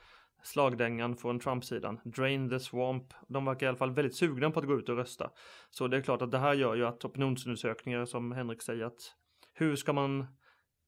slagdängan 0.43 1.17
från 1.17 1.41
Trump-sidan. 1.41 2.01
Drain 2.05 2.51
the 2.51 2.61
swamp. 2.61 3.15
De 3.29 3.45
verkar 3.45 3.67
i 3.67 3.69
alla 3.69 3.79
fall 3.79 3.91
väldigt 3.91 4.17
sugna 4.17 4.51
på 4.51 4.61
att 4.61 4.67
gå 4.67 4.75
ut 4.75 4.89
och 4.89 4.97
rösta. 4.97 5.31
Så 5.71 5.89
det 5.89 5.97
är 5.97 6.01
klart 6.01 6.23
att 6.23 6.31
det 6.31 6.39
här 6.39 6.55
gör 6.55 6.75
ju 6.75 6.87
att 6.87 7.05
opinionsundersökningar 7.05 8.05
som 8.05 8.33
Henrik 8.33 8.63
säger 8.63 8.85
att 8.85 9.15
hur 9.55 9.77
ska 9.77 9.93
man 9.93 10.27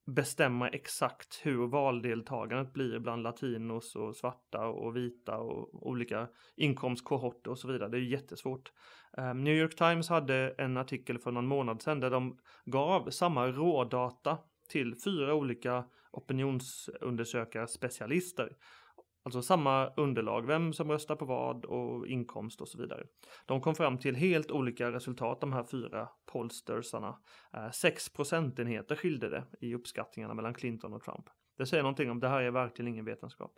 bestämma 0.07 0.69
exakt 0.69 1.41
hur 1.43 1.67
valdeltagandet 1.67 2.73
blir 2.73 2.99
bland 2.99 3.23
latinos 3.23 3.97
och 3.97 4.17
svarta 4.17 4.67
och 4.67 4.97
vita 4.97 5.37
och 5.37 5.87
olika 5.87 6.29
inkomstkohorter 6.57 7.51
och 7.51 7.59
så 7.59 7.69
vidare. 7.69 7.89
Det 7.89 7.97
är 7.97 8.01
jättesvårt. 8.01 8.73
Um, 9.17 9.45
New 9.45 9.55
York 9.55 9.77
Times 9.77 10.09
hade 10.09 10.55
en 10.59 10.77
artikel 10.77 11.19
för 11.19 11.31
någon 11.31 11.47
månad 11.47 11.83
sedan 11.83 12.01
där 12.01 12.11
de 12.11 12.39
gav 12.65 13.11
samma 13.11 13.47
rådata 13.47 14.39
till 14.69 14.95
fyra 15.05 15.35
olika 15.35 15.85
opinionsundersökare 16.11 17.67
specialister 17.67 18.57
Alltså 19.27 19.43
samma 19.43 19.87
underlag, 19.87 20.47
vem 20.47 20.73
som 20.73 20.91
röstar 20.91 21.17
på 21.17 21.25
vad 21.25 21.65
och 21.65 22.07
inkomst 22.07 22.61
och 22.61 22.69
så 22.69 22.79
vidare. 22.79 23.07
De 23.47 23.61
kom 23.61 23.75
fram 23.75 23.99
till 23.99 24.17
helt 24.17 24.51
olika 24.51 24.93
resultat 24.93 25.41
de 25.41 25.53
här 25.53 25.65
fyra 25.65 26.09
polstersarna. 26.27 27.19
6 27.73 28.09
eh, 28.09 28.17
procentenheter 28.17 28.97
skilde 28.97 29.29
det 29.29 29.45
i 29.61 29.75
uppskattningarna 29.75 30.35
mellan 30.35 30.55
Clinton 30.55 30.93
och 30.93 31.03
Trump. 31.03 31.25
Det 31.59 31.67
säger 31.67 31.83
någonting 31.83 32.11
om 32.11 32.21
det 32.21 32.29
här 32.29 32.43
är 32.43 32.51
verkligen 32.51 32.89
ingen 32.89 33.05
vetenskap. 33.05 33.53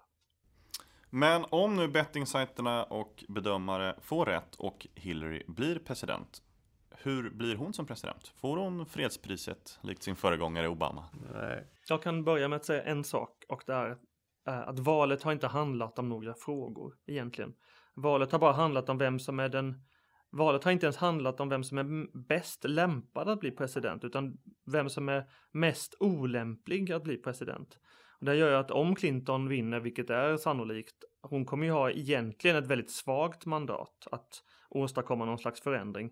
Men 1.11 1.45
om 1.51 1.77
nu 1.77 1.89
bettingsajterna 1.89 2.85
och 2.85 3.25
bedömare 3.29 3.97
får 4.01 4.27
rätt 4.27 4.55
och 4.55 4.87
Hillary 4.95 5.45
blir 5.47 5.79
president, 5.79 6.43
hur 6.91 7.31
blir 7.31 7.57
hon 7.57 7.73
som 7.73 7.87
president? 7.87 8.29
Får 8.29 8.57
hon 8.57 8.87
fredspriset 8.87 9.79
likt 9.83 10.03
sin 10.03 10.17
föregångare 10.17 10.69
Obama? 10.69 11.05
Nej. 11.33 11.67
Jag 11.89 12.03
kan 12.03 12.25
börja 12.25 12.49
med 12.49 12.57
att 12.57 12.65
säga 12.65 12.83
en 12.83 13.05
sak 13.05 13.45
och 13.49 13.63
det 13.67 13.75
är 13.75 13.99
Eh, 14.47 14.69
att 14.69 14.79
valet 14.79 15.23
har 15.23 15.33
inte 15.33 15.47
handlat 15.47 15.99
om 15.99 16.09
några 16.09 16.35
frågor 16.35 16.95
egentligen. 17.07 17.55
Valet 17.95 18.33
har 18.33 18.39
bara 18.39 18.53
handlat 18.53 18.89
om 18.89 18.99
vem 18.99 19.19
som 19.19 19.41
är 19.41 19.49
den 19.49 19.83
Valet 20.31 20.65
har 20.65 20.73
inte 20.73 20.87
ens 20.87 20.97
handlat 20.97 21.41
om 21.41 21.49
vem 21.49 21.65
som 21.65 21.79
är 21.79 22.19
bäst 22.19 22.65
lämpad 22.65 23.29
att 23.29 23.41
bli 23.41 23.51
president 23.51 24.05
utan 24.05 24.39
vem 24.67 24.89
som 24.89 25.09
är 25.09 25.25
mest 25.53 25.95
olämplig 26.01 26.93
att 26.93 27.03
bli 27.03 27.17
president. 27.17 27.79
Och 28.19 28.27
det 28.27 28.37
gör 28.37 28.51
ju 28.51 28.57
att 28.57 28.71
om 28.71 28.95
Clinton 28.95 29.49
vinner, 29.49 29.81
vilket 29.81 30.11
är 30.11 30.37
sannolikt, 30.37 30.95
hon 31.23 31.45
kommer 31.45 31.67
ju 31.67 31.73
ha 31.73 31.91
egentligen 31.91 32.57
ett 32.57 32.67
väldigt 32.67 32.91
svagt 32.91 33.47
mandat 33.47 34.09
att 34.11 34.43
åstadkomma 34.71 35.25
någon 35.25 35.39
slags 35.39 35.61
förändring. 35.61 36.07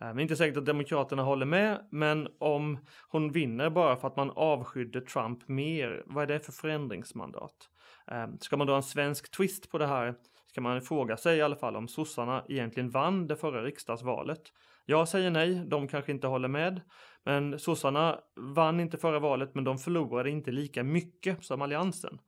Eh, 0.00 0.06
det 0.06 0.14
men 0.14 0.20
inte 0.20 0.36
säkert 0.36 0.56
att 0.56 0.66
Demokraterna 0.66 1.22
håller 1.22 1.46
med, 1.46 1.88
men 1.90 2.28
om 2.38 2.78
hon 3.08 3.32
vinner 3.32 3.70
bara 3.70 3.96
för 3.96 4.08
att 4.08 4.16
man 4.16 4.30
avskydde 4.30 5.00
Trump 5.00 5.48
mer, 5.48 6.02
vad 6.06 6.22
är 6.22 6.34
det 6.34 6.40
för 6.40 6.52
förändringsmandat? 6.52 7.70
Ehm, 8.06 8.38
ska 8.38 8.56
man 8.56 8.66
då 8.66 8.72
ha 8.72 8.76
en 8.76 8.82
svensk 8.82 9.30
twist 9.30 9.70
på 9.70 9.78
det 9.78 9.86
här 9.86 10.14
ska 10.50 10.60
man 10.60 10.82
fråga 10.82 11.16
sig 11.16 11.38
i 11.38 11.42
alla 11.42 11.56
fall 11.56 11.76
om 11.76 11.88
sossarna 11.88 12.44
egentligen 12.48 12.90
vann 12.90 13.26
det 13.26 13.36
förra 13.36 13.62
riksdagsvalet. 13.62 14.42
Jag 14.86 15.08
säger 15.08 15.30
nej, 15.30 15.64
de 15.66 15.88
kanske 15.88 16.12
inte 16.12 16.26
håller 16.26 16.48
med. 16.48 16.80
Men 17.24 17.58
sossarna 17.58 18.20
vann 18.36 18.80
inte 18.80 18.98
förra 18.98 19.18
valet 19.18 19.54
men 19.54 19.64
de 19.64 19.78
förlorade 19.78 20.30
inte 20.30 20.50
lika 20.50 20.82
mycket 20.82 21.44
som 21.44 21.62
alliansen. 21.62 22.18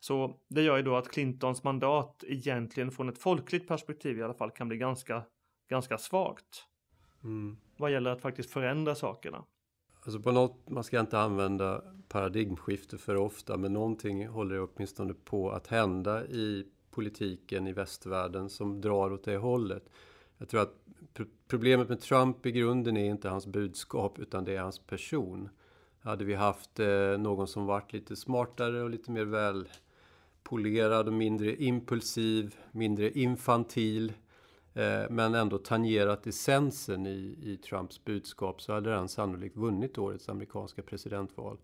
Så 0.00 0.40
det 0.48 0.62
gör 0.62 0.76
ju 0.76 0.82
då 0.82 0.96
att 0.96 1.08
Clintons 1.08 1.64
mandat 1.64 2.24
egentligen 2.26 2.90
från 2.90 3.08
ett 3.08 3.18
folkligt 3.18 3.68
perspektiv 3.68 4.18
i 4.18 4.22
alla 4.22 4.34
fall 4.34 4.50
kan 4.50 4.68
bli 4.68 4.76
ganska, 4.76 5.22
ganska 5.68 5.98
svagt. 5.98 6.66
Mm. 7.24 7.56
Vad 7.76 7.92
gäller 7.92 8.10
att 8.10 8.20
faktiskt 8.20 8.50
förändra 8.50 8.94
sakerna. 8.94 9.44
Alltså 10.04 10.20
på 10.20 10.32
något, 10.32 10.70
man 10.70 10.84
ska 10.84 11.00
inte 11.00 11.18
använda 11.18 11.82
paradigmskifte 12.10 12.98
för 12.98 13.16
ofta, 13.16 13.56
men 13.56 13.72
någonting 13.72 14.28
håller 14.28 14.68
åtminstone 14.68 15.14
på 15.24 15.50
att 15.50 15.66
hända 15.66 16.26
i 16.26 16.66
politiken 16.90 17.66
i 17.66 17.72
västvärlden 17.72 18.50
som 18.50 18.80
drar 18.80 19.12
åt 19.12 19.24
det 19.24 19.36
hållet. 19.36 19.90
Jag 20.38 20.48
tror 20.48 20.62
att 20.62 20.74
problemet 21.48 21.88
med 21.88 22.00
Trump 22.00 22.46
i 22.46 22.52
grunden 22.52 22.96
är 22.96 23.10
inte 23.10 23.28
hans 23.28 23.46
budskap 23.46 24.18
utan 24.18 24.44
det 24.44 24.56
är 24.56 24.60
hans 24.60 24.78
person. 24.78 25.48
Hade 26.00 26.24
vi 26.24 26.34
haft 26.34 26.80
eh, 26.80 27.18
någon 27.18 27.48
som 27.48 27.66
varit 27.66 27.92
lite 27.92 28.16
smartare 28.16 28.82
och 28.82 28.90
lite 28.90 29.10
mer 29.10 29.24
välpolerad 29.24 31.06
och 31.06 31.12
mindre 31.12 31.62
impulsiv, 31.62 32.56
mindre 32.72 33.10
infantil 33.10 34.12
eh, 34.74 35.02
men 35.10 35.34
ändå 35.34 35.58
tangerat 35.58 36.26
essensen 36.26 37.06
i, 37.06 37.38
i 37.42 37.56
Trumps 37.56 38.04
budskap 38.04 38.62
så 38.62 38.72
hade 38.72 38.94
han 38.94 39.08
sannolikt 39.08 39.56
vunnit 39.56 39.98
årets 39.98 40.28
amerikanska 40.28 40.82
presidentval. 40.82 41.58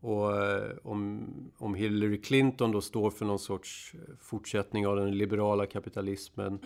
Och 0.00 0.36
eh, 0.36 0.70
om, 0.82 1.26
om 1.58 1.74
Hillary 1.74 2.20
Clinton 2.20 2.72
då 2.72 2.80
står 2.80 3.10
för 3.10 3.24
någon 3.24 3.38
sorts 3.38 3.94
fortsättning 4.20 4.86
av 4.86 4.96
den 4.96 5.18
liberala 5.18 5.66
kapitalismen 5.66 6.58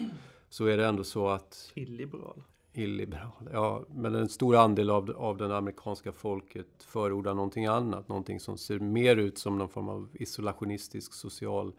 så 0.48 0.66
är 0.66 0.76
det 0.76 0.86
ändå 0.86 1.04
så 1.04 1.28
att... 1.28 1.72
Illiberal. 1.74 2.42
Illiberal, 2.72 3.48
ja. 3.52 3.84
Men 3.94 4.14
en 4.14 4.28
stor 4.28 4.56
andel 4.56 4.90
av, 4.90 5.10
av 5.10 5.36
den 5.36 5.52
amerikanska 5.52 6.12
folket 6.12 6.66
förordar 6.78 7.34
någonting 7.34 7.66
annat. 7.66 8.08
Någonting 8.08 8.40
som 8.40 8.58
ser 8.58 8.78
mer 8.78 9.16
ut 9.16 9.38
som 9.38 9.58
någon 9.58 9.68
form 9.68 9.88
av 9.88 10.08
isolationistisk 10.12 11.12
social 11.12 11.72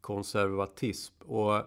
konservatism. 0.00 1.14
Och 1.18 1.62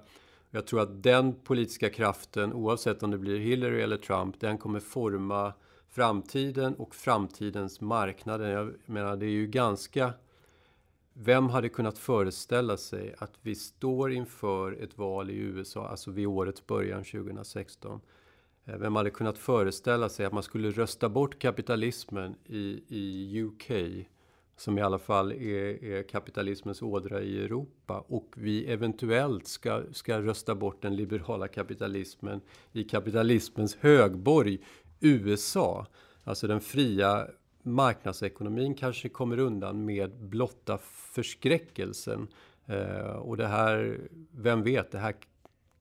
jag 0.51 0.67
tror 0.67 0.79
att 0.79 1.03
den 1.03 1.33
politiska 1.33 1.89
kraften, 1.89 2.53
oavsett 2.53 3.03
om 3.03 3.11
det 3.11 3.17
blir 3.17 3.39
Hillary 3.39 3.81
eller 3.81 3.97
Trump, 3.97 4.39
den 4.39 4.57
kommer 4.57 4.79
forma 4.79 5.53
framtiden 5.91 6.75
och 6.75 6.95
framtidens 6.95 7.81
marknader. 7.81 8.49
Jag 8.49 8.73
menar, 8.85 9.15
det 9.15 9.25
är 9.25 9.29
ju 9.29 9.47
ganska... 9.47 10.13
Vem 11.13 11.49
hade 11.49 11.69
kunnat 11.69 11.97
föreställa 11.97 12.77
sig 12.77 13.15
att 13.17 13.33
vi 13.41 13.55
står 13.55 14.11
inför 14.11 14.83
ett 14.83 14.97
val 14.97 15.29
i 15.29 15.35
USA, 15.35 15.87
alltså 15.87 16.11
vid 16.11 16.27
årets 16.27 16.67
början 16.67 17.03
2016? 17.03 18.01
Eh, 18.65 18.77
vem 18.77 18.95
hade 18.95 19.09
kunnat 19.09 19.37
föreställa 19.37 20.09
sig 20.09 20.25
att 20.25 20.33
man 20.33 20.43
skulle 20.43 20.71
rösta 20.71 21.09
bort 21.09 21.39
kapitalismen 21.39 22.35
i, 22.45 22.83
i 22.87 23.41
UK, 23.41 23.71
som 24.57 24.77
i 24.77 24.81
alla 24.81 24.99
fall 24.99 25.31
är, 25.31 25.83
är 25.83 26.03
kapitalismens 26.03 26.81
ådra 26.81 27.21
i 27.21 27.43
Europa, 27.43 28.05
och 28.07 28.33
vi 28.37 28.65
eventuellt 28.65 29.47
ska, 29.47 29.83
ska 29.91 30.21
rösta 30.21 30.55
bort 30.55 30.81
den 30.81 30.95
liberala 30.95 31.47
kapitalismen 31.47 32.41
i 32.71 32.83
kapitalismens 32.83 33.75
högborg 33.75 34.59
USA, 35.01 35.87
alltså 36.23 36.47
den 36.47 36.61
fria 36.61 37.27
marknadsekonomin 37.63 38.75
kanske 38.75 39.09
kommer 39.09 39.39
undan 39.39 39.85
med 39.85 40.11
blotta 40.19 40.77
förskräckelsen. 41.13 42.27
Eh, 42.65 43.11
och 43.11 43.37
det 43.37 43.47
här, 43.47 43.99
vem 44.31 44.63
vet, 44.63 44.91
det 44.91 44.97
här 44.97 45.15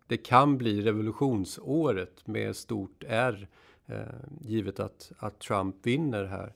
det 0.06 0.16
kan 0.16 0.58
bli 0.58 0.82
revolutionsåret 0.82 2.26
med 2.26 2.56
stort 2.56 3.04
R. 3.08 3.48
Eh, 3.86 3.96
givet 4.40 4.80
att, 4.80 5.12
att 5.18 5.38
Trump 5.38 5.76
vinner 5.86 6.24
här 6.24 6.52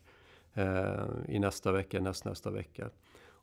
eh, 0.54 1.35
i 1.35 1.38
nästa 1.38 1.73
vecka, 1.73 2.00
näst, 2.00 2.25
nästa 2.25 2.50
vecka. 2.50 2.90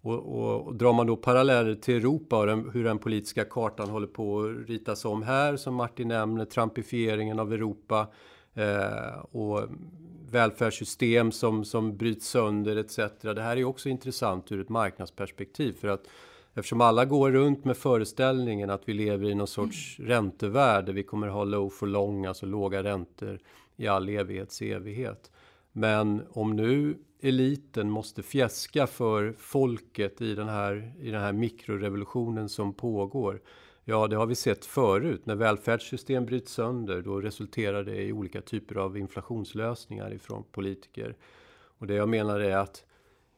Och, 0.03 0.13
och, 0.13 0.67
och 0.67 0.75
drar 0.75 0.93
man 0.93 1.07
då 1.07 1.15
paralleller 1.15 1.75
till 1.75 1.95
Europa 1.95 2.39
och 2.39 2.45
den, 2.45 2.69
hur 2.69 2.83
den 2.83 2.97
politiska 2.97 3.45
kartan 3.45 3.89
håller 3.89 4.07
på 4.07 4.43
att 4.43 4.69
ritas 4.69 5.05
om 5.05 5.23
här, 5.23 5.55
som 5.55 5.75
Martin 5.75 6.07
nämner, 6.07 6.45
trumpifieringen 6.45 7.39
av 7.39 7.53
Europa 7.53 8.07
eh, 8.53 9.19
och 9.31 9.69
välfärdssystem 10.31 11.31
som, 11.31 11.65
som 11.65 11.97
bryts 11.97 12.27
sönder 12.27 12.75
etc. 12.75 12.97
Det 13.21 13.41
här 13.41 13.57
är 13.57 13.63
också 13.63 13.89
intressant 13.89 14.51
ur 14.51 14.61
ett 14.61 14.69
marknadsperspektiv 14.69 15.73
för 15.73 15.87
att 15.87 16.07
Eftersom 16.53 16.81
alla 16.81 17.05
går 17.05 17.31
runt 17.31 17.65
med 17.65 17.77
föreställningen 17.77 18.69
att 18.69 18.81
vi 18.85 18.93
lever 18.93 19.29
i 19.29 19.35
någon 19.35 19.47
sorts 19.47 19.99
räntevärld 19.99 20.85
där 20.85 20.93
vi 20.93 21.03
kommer 21.03 21.27
ha 21.27 21.43
low 21.43 21.69
for 21.69 21.87
long, 21.87 22.25
alltså 22.25 22.45
låga 22.45 22.83
räntor 22.83 23.39
i 23.75 23.87
all 23.87 24.09
evighets 24.09 24.61
evighet. 24.61 25.31
Men 25.71 26.23
om 26.29 26.55
nu 26.55 26.97
eliten 27.21 27.89
måste 27.89 28.23
fjäska 28.23 28.87
för 28.87 29.33
folket 29.37 30.21
i 30.21 30.35
den 30.35 30.49
här, 30.49 30.93
i 30.99 31.11
den 31.11 31.21
här 31.21 31.33
mikrorevolutionen 31.33 32.49
som 32.49 32.73
pågår. 32.73 33.41
Ja, 33.91 34.07
det 34.07 34.15
har 34.15 34.25
vi 34.25 34.35
sett 34.35 34.65
förut. 34.65 35.25
När 35.25 35.35
välfärdssystem 35.35 36.25
bryts 36.25 36.51
sönder, 36.51 37.01
då 37.01 37.21
resulterar 37.21 37.83
det 37.83 38.01
i 38.01 38.13
olika 38.13 38.41
typer 38.41 38.75
av 38.75 38.97
inflationslösningar 38.97 40.13
ifrån 40.13 40.43
politiker. 40.51 41.15
Och 41.77 41.87
det 41.87 41.93
jag 41.93 42.09
menar 42.09 42.39
är 42.39 42.57
att 42.57 42.85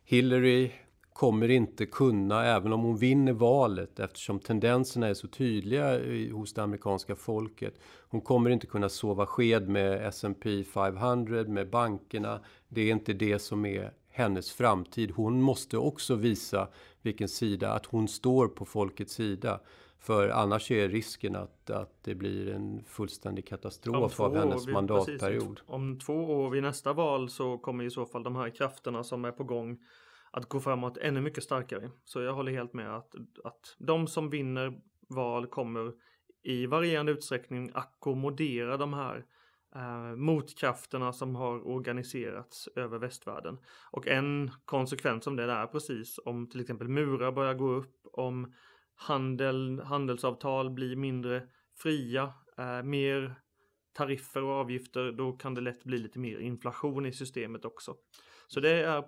Hillary 0.03 0.71
kommer 1.13 1.49
inte 1.49 1.85
kunna, 1.85 2.45
även 2.45 2.73
om 2.73 2.81
hon 2.81 2.97
vinner 2.97 3.33
valet, 3.33 3.99
eftersom 3.99 4.39
tendenserna 4.39 5.07
är 5.07 5.13
så 5.13 5.27
tydliga 5.27 5.99
hos 6.33 6.53
det 6.53 6.63
amerikanska 6.63 7.15
folket. 7.15 7.79
Hon 8.09 8.21
kommer 8.21 8.49
inte 8.49 8.67
kunna 8.67 8.89
sova 8.89 9.25
sked 9.25 9.69
med 9.69 10.07
S&P 10.07 10.63
500, 10.63 11.43
med 11.43 11.69
bankerna. 11.69 12.39
Det 12.67 12.81
är 12.81 12.91
inte 12.91 13.13
det 13.13 13.39
som 13.39 13.65
är 13.65 13.93
hennes 14.09 14.51
framtid. 14.51 15.11
Hon 15.11 15.41
måste 15.41 15.77
också 15.77 16.15
visa 16.15 16.67
vilken 17.01 17.29
sida, 17.29 17.71
att 17.71 17.85
hon 17.85 18.07
står 18.07 18.47
på 18.47 18.65
folkets 18.65 19.13
sida. 19.13 19.59
För 20.03 20.29
annars 20.29 20.71
är 20.71 20.89
risken 20.89 21.35
att, 21.35 21.69
att 21.69 22.03
det 22.03 22.15
blir 22.15 22.49
en 22.49 22.83
fullständig 22.83 23.47
katastrof 23.47 24.19
av 24.19 24.35
hennes 24.35 24.67
år, 24.67 24.71
mandatperiod. 24.71 25.47
Precis, 25.47 25.63
om 25.69 25.99
två 25.99 26.13
år 26.13 26.49
vid 26.49 26.63
nästa 26.63 26.93
val 26.93 27.29
så 27.29 27.57
kommer 27.57 27.83
i 27.83 27.89
så 27.89 28.05
fall 28.05 28.23
de 28.23 28.35
här 28.35 28.49
krafterna 28.49 29.03
som 29.03 29.25
är 29.25 29.31
på 29.31 29.43
gång 29.43 29.79
att 30.31 30.49
gå 30.49 30.59
framåt 30.59 30.97
ännu 30.97 31.21
mycket 31.21 31.43
starkare. 31.43 31.91
Så 32.03 32.21
jag 32.21 32.33
håller 32.33 32.51
helt 32.51 32.73
med 32.73 32.95
att, 32.95 33.15
att 33.43 33.75
de 33.77 34.07
som 34.07 34.29
vinner 34.29 34.81
val 35.09 35.47
kommer 35.47 35.93
i 36.43 36.65
varierande 36.65 37.11
utsträckning 37.11 37.71
ackommodera 37.73 38.77
de 38.77 38.93
här 38.93 39.25
eh, 39.75 40.15
motkrafterna 40.15 41.13
som 41.13 41.35
har 41.35 41.67
organiserats 41.67 42.69
över 42.75 42.97
västvärlden. 42.99 43.57
Och 43.91 44.07
en 44.07 44.51
konsekvens 44.65 45.27
om 45.27 45.35
det 45.35 45.43
är 45.43 45.67
precis 45.67 46.19
om 46.25 46.49
till 46.49 46.61
exempel 46.61 46.87
murar 46.87 47.31
börjar 47.31 47.53
gå 47.53 47.71
upp, 47.71 48.07
om 48.13 48.53
handel, 48.95 49.79
handelsavtal 49.79 50.69
blir 50.69 50.95
mindre 50.95 51.43
fria, 51.75 52.33
eh, 52.57 52.83
mer 52.83 53.35
tariffer 53.93 54.43
och 54.43 54.51
avgifter, 54.51 55.11
då 55.11 55.31
kan 55.31 55.53
det 55.53 55.61
lätt 55.61 55.83
bli 55.83 55.97
lite 55.97 56.19
mer 56.19 56.37
inflation 56.37 57.05
i 57.05 57.13
systemet 57.13 57.65
också. 57.65 57.95
Så 58.47 58.59
det 58.59 58.71
är 58.71 58.97
mm, 58.97 59.07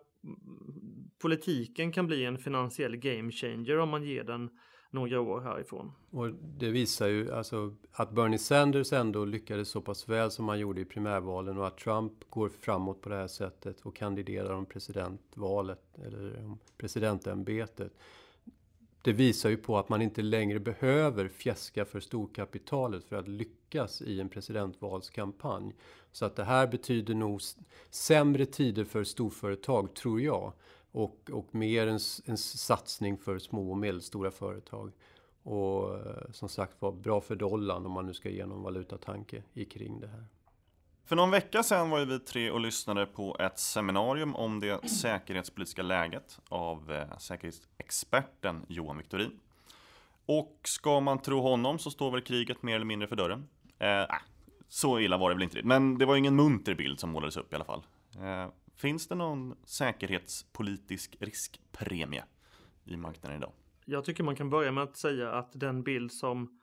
politiken 1.21 1.91
kan 1.91 2.07
bli 2.07 2.25
en 2.25 2.37
finansiell 2.37 2.97
game 2.97 3.31
changer 3.31 3.77
om 3.77 3.89
man 3.89 4.03
ger 4.03 4.23
den 4.23 4.49
några 4.95 5.21
år 5.21 5.41
härifrån. 5.41 5.91
Och 6.09 6.31
det 6.33 6.69
visar 6.69 7.07
ju 7.07 7.31
alltså 7.31 7.75
att 7.91 8.11
Bernie 8.11 8.37
Sanders 8.37 8.93
ändå 8.93 9.25
lyckades 9.25 9.69
så 9.69 9.81
pass 9.81 10.09
väl 10.09 10.31
som 10.31 10.47
han 10.47 10.59
gjorde 10.59 10.81
i 10.81 10.85
primärvalen 10.85 11.57
och 11.57 11.67
att 11.67 11.77
Trump 11.77 12.29
går 12.29 12.49
framåt 12.49 13.01
på 13.01 13.09
det 13.09 13.15
här 13.15 13.27
sättet 13.27 13.81
och 13.81 13.95
kandiderar 13.95 14.53
om 14.53 14.65
presidentvalet 14.65 15.99
eller 16.05 16.45
om 16.45 16.59
presidentämbetet 16.77 17.93
det 19.05 19.13
visar 19.13 19.49
ju 19.49 19.57
på 19.57 19.77
att 19.77 19.89
man 19.89 20.01
inte 20.01 20.21
längre 20.21 20.59
behöver 20.59 21.27
fjäska 21.27 21.85
för 21.85 21.99
storkapitalet 21.99 23.03
för 23.03 23.15
att 23.15 23.27
lyckas 23.27 24.01
i 24.01 24.19
en 24.21 24.29
presidentvalskampanj. 24.29 25.73
Så 26.11 26.25
att 26.25 26.35
det 26.35 26.43
här 26.43 26.67
betyder 26.67 27.13
nog 27.13 27.41
sämre 27.89 28.45
tider 28.45 28.83
för 28.83 29.03
storföretag, 29.03 29.95
tror 29.95 30.21
jag. 30.21 30.53
Och, 30.91 31.29
och 31.31 31.55
mer 31.55 31.87
en, 31.87 31.99
en 32.25 32.37
satsning 32.37 33.17
för 33.17 33.39
små 33.39 33.71
och 33.71 33.77
medelstora 33.77 34.31
företag. 34.31 34.91
Och 35.43 35.97
eh, 35.97 36.31
som 36.31 36.49
sagt 36.49 36.81
var 36.81 36.91
bra 36.91 37.21
för 37.21 37.35
dollarn 37.35 37.85
om 37.85 37.91
man 37.91 38.05
nu 38.05 38.13
ska 38.13 38.29
ge 38.29 38.45
någon 38.45 38.63
valutatanke 38.63 39.43
kring 39.69 39.99
det 39.99 40.07
här. 40.07 40.25
För 41.05 41.15
någon 41.15 41.31
vecka 41.31 41.63
sedan 41.63 41.89
var 41.89 42.05
vi 42.05 42.19
tre 42.19 42.51
och 42.51 42.59
lyssnade 42.59 43.05
på 43.05 43.37
ett 43.39 43.59
seminarium 43.59 44.35
om 44.35 44.59
det 44.59 44.89
säkerhetspolitiska 44.89 45.81
läget 45.81 46.39
av 46.49 46.91
eh, 46.91 47.17
säkerhetsexperten 47.17 48.65
Johan 48.67 48.97
Victorin. 48.97 49.39
Och 50.25 50.59
ska 50.63 50.99
man 50.99 51.21
tro 51.21 51.41
honom 51.41 51.79
så 51.79 51.91
står 51.91 52.11
väl 52.11 52.21
kriget 52.21 52.63
mer 52.63 52.75
eller 52.75 52.85
mindre 52.85 53.07
för 53.07 53.15
dörren. 53.15 53.47
Eh, 53.79 54.01
ah, 54.01 54.21
så 54.67 54.99
illa 54.99 55.17
var 55.17 55.29
det 55.29 55.35
väl 55.35 55.43
inte, 55.43 55.63
men 55.63 55.97
det 55.97 56.05
var 56.05 56.15
ingen 56.15 56.35
munter 56.35 56.75
bild 56.75 56.99
som 56.99 57.09
målades 57.09 57.37
upp 57.37 57.53
i 57.53 57.55
alla 57.55 57.65
fall. 57.65 57.83
Eh, 58.15 58.47
finns 58.75 59.07
det 59.07 59.15
någon 59.15 59.55
säkerhetspolitisk 59.65 61.17
riskpremie 61.19 62.23
i 62.85 62.97
marknaden 62.97 63.37
idag? 63.37 63.51
Jag 63.85 64.05
tycker 64.05 64.23
man 64.23 64.35
kan 64.35 64.49
börja 64.49 64.71
med 64.71 64.83
att 64.83 64.97
säga 64.97 65.31
att 65.31 65.49
den 65.53 65.83
bild 65.83 66.11
som 66.11 66.59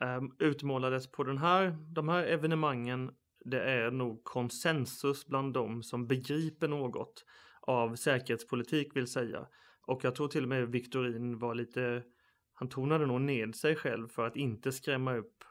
eh, 0.00 0.46
utmålades 0.46 1.06
på 1.06 1.24
den 1.24 1.38
här, 1.38 1.76
de 1.88 2.08
här 2.08 2.24
evenemangen 2.24 3.10
det 3.44 3.60
är 3.60 3.90
nog 3.90 4.24
konsensus 4.24 5.26
bland 5.26 5.54
dem 5.54 5.82
som 5.82 6.06
begriper 6.06 6.68
något 6.68 7.24
av 7.60 7.96
säkerhetspolitik 7.96 8.96
vill 8.96 9.06
säga. 9.06 9.46
Och 9.86 10.04
jag 10.04 10.14
tror 10.14 10.28
till 10.28 10.42
och 10.42 10.48
med 10.48 10.68
Victorin 10.68 11.38
var 11.38 11.54
lite, 11.54 12.02
han 12.52 12.68
tonade 12.68 13.06
nog 13.06 13.20
ned 13.20 13.54
sig 13.54 13.76
själv 13.76 14.08
för 14.08 14.26
att 14.26 14.36
inte 14.36 14.72
skrämma 14.72 15.16
upp 15.16 15.44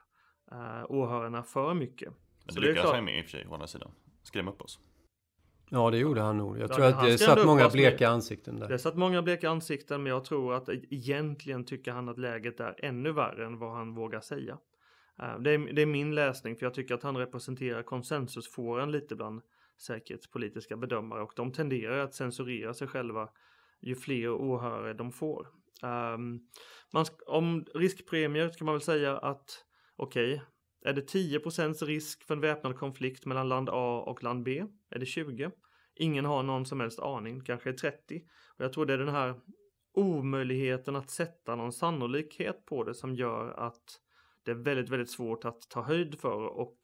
uh, 0.51 0.85
åhörarna 0.91 1.43
för 1.43 1.73
mycket. 1.73 2.13
Men 2.45 2.55
det 2.55 2.61
lyckades 2.61 2.91
han 2.91 3.05
med 3.05 3.17
i 3.17 3.21
och 3.21 3.25
för 3.25 3.31
sig, 3.31 3.47
å 3.47 3.53
andra 3.53 3.67
sidan. 3.67 3.91
Skrämma 4.23 4.51
upp 4.51 4.61
oss. 4.61 4.79
Ja, 5.69 5.91
det 5.91 5.97
gjorde 5.97 6.21
han 6.21 6.37
nog. 6.37 6.57
Jag 6.57 6.69
Ja, 6.69 6.75
tror 6.75 6.85
att 6.85 6.95
han 6.95 7.05
det 7.05 7.17
satt 7.17 7.45
många 7.45 7.69
bleka 7.69 8.09
ansikten 8.09 8.59
där. 8.59 8.69
Det 8.69 8.79
satt 8.79 8.95
många 8.95 9.21
bleka 9.21 9.49
ansikten 9.49 10.03
men 10.03 10.11
jag 10.11 10.25
tror 10.25 10.53
att 10.53 10.69
egentligen 10.69 11.65
tycker 11.65 11.91
han 11.91 12.09
att 12.09 12.17
läget 12.17 12.59
är 12.59 12.85
ännu 12.85 13.11
värre 13.11 13.45
än 13.45 13.59
vad 13.59 13.71
han 13.71 13.95
vågar 13.95 14.21
säga. 14.21 14.57
Eh, 15.21 15.39
det 15.39 15.51
är, 15.51 15.73
det 15.73 15.81
är 15.81 15.85
min 15.85 16.15
läsning 16.15 16.55
för 16.55 16.65
jag 16.65 16.73
tycker 16.73 16.93
att 16.93 17.03
han 17.03 17.17
representerar 17.17 17.83
konsensusfåran 17.83 18.91
lite 18.91 19.15
bland 19.15 19.41
säkerhetspolitiska 19.77 20.77
bedömare 20.77 21.21
och 21.21 21.33
de 21.35 21.51
tenderar 21.51 21.99
att 21.99 22.15
censurera 22.15 22.73
sig 22.73 22.87
själva 22.87 23.29
ju 23.81 23.95
fler 23.95 24.29
åhörare 24.29 24.93
de 24.93 25.11
får. 25.11 25.47
Um, 25.83 26.47
man, 26.93 27.03
sk- 27.03 27.23
om 27.27 27.65
riskpremier 27.75 28.49
ska 28.49 28.65
man 28.65 28.73
väl 28.73 28.81
säga 28.81 29.17
att 29.17 29.65
okej, 29.95 30.41
är 30.85 30.93
det 30.93 31.13
10% 31.13 31.85
risk 31.85 32.23
för 32.23 32.33
en 32.33 32.41
väpnad 32.41 32.77
konflikt 32.77 33.25
mellan 33.25 33.49
land 33.49 33.69
A 33.71 34.03
och 34.07 34.23
land 34.23 34.43
B? 34.43 34.65
Är 34.89 34.99
det 34.99 35.05
20? 35.05 35.51
Ingen 35.95 36.25
har 36.25 36.43
någon 36.43 36.65
som 36.65 36.79
helst 36.79 36.99
aning, 36.99 37.43
kanske 37.43 37.69
är 37.69 37.73
30. 37.73 38.21
Och 38.57 38.65
jag 38.65 38.73
tror 38.73 38.85
det 38.85 38.93
är 38.93 38.97
den 38.97 39.09
här 39.09 39.35
omöjligheten 39.93 40.95
att 40.95 41.09
sätta 41.09 41.55
någon 41.55 41.73
sannolikhet 41.73 42.65
på 42.65 42.83
det 42.83 42.93
som 42.93 43.15
gör 43.15 43.51
att 43.51 43.99
det 44.43 44.51
är 44.51 44.55
väldigt, 44.55 44.89
väldigt 44.89 45.11
svårt 45.11 45.45
att 45.45 45.61
ta 45.69 45.81
höjd 45.81 46.19
för 46.19 46.59
och 46.59 46.77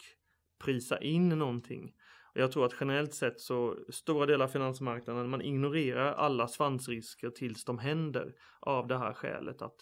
prisa 0.64 1.02
in 1.02 1.30
någonting. 1.30 1.94
Jag 2.34 2.52
tror 2.52 2.66
att 2.66 2.76
generellt 2.80 3.14
sett 3.14 3.40
så 3.40 3.78
stora 3.90 4.26
delar 4.26 4.46
av 4.46 4.50
finansmarknaden 4.50 5.30
man 5.30 5.42
ignorerar 5.42 6.14
alla 6.14 6.48
svansrisker 6.48 7.30
tills 7.30 7.66
de 7.66 7.80
händer 7.80 8.34
av 8.60 8.88
det 8.88 8.98
här 8.98 9.14
skälet 9.14 9.62
att 9.62 9.76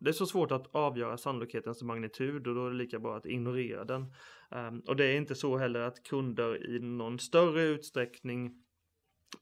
det 0.00 0.10
är 0.10 0.12
så 0.12 0.26
svårt 0.26 0.52
att 0.52 0.74
avgöra 0.74 1.16
sannolikhetens 1.16 1.82
magnitud 1.82 2.46
och 2.46 2.54
då 2.54 2.66
är 2.66 2.70
det 2.70 2.76
lika 2.76 2.98
bra 2.98 3.16
att 3.16 3.26
ignorera 3.26 3.84
den. 3.84 4.14
Ehm, 4.50 4.80
och 4.80 4.96
det 4.96 5.04
är 5.04 5.16
inte 5.16 5.34
så 5.34 5.56
heller 5.56 5.80
att 5.80 6.02
kunder 6.02 6.66
i 6.76 6.80
någon 6.80 7.18
större 7.18 7.62
utsträckning 7.62 8.64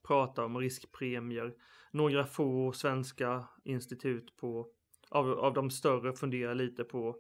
pratar 0.07 0.43
om 0.43 0.59
riskpremier. 0.59 1.55
Några 1.91 2.27
få 2.27 2.73
svenska 2.73 3.49
institut 3.65 4.37
på, 4.37 4.69
av, 5.11 5.31
av 5.31 5.55
de 5.55 5.71
större 5.71 6.13
funderar 6.13 6.55
lite 6.55 6.85
på, 6.85 7.17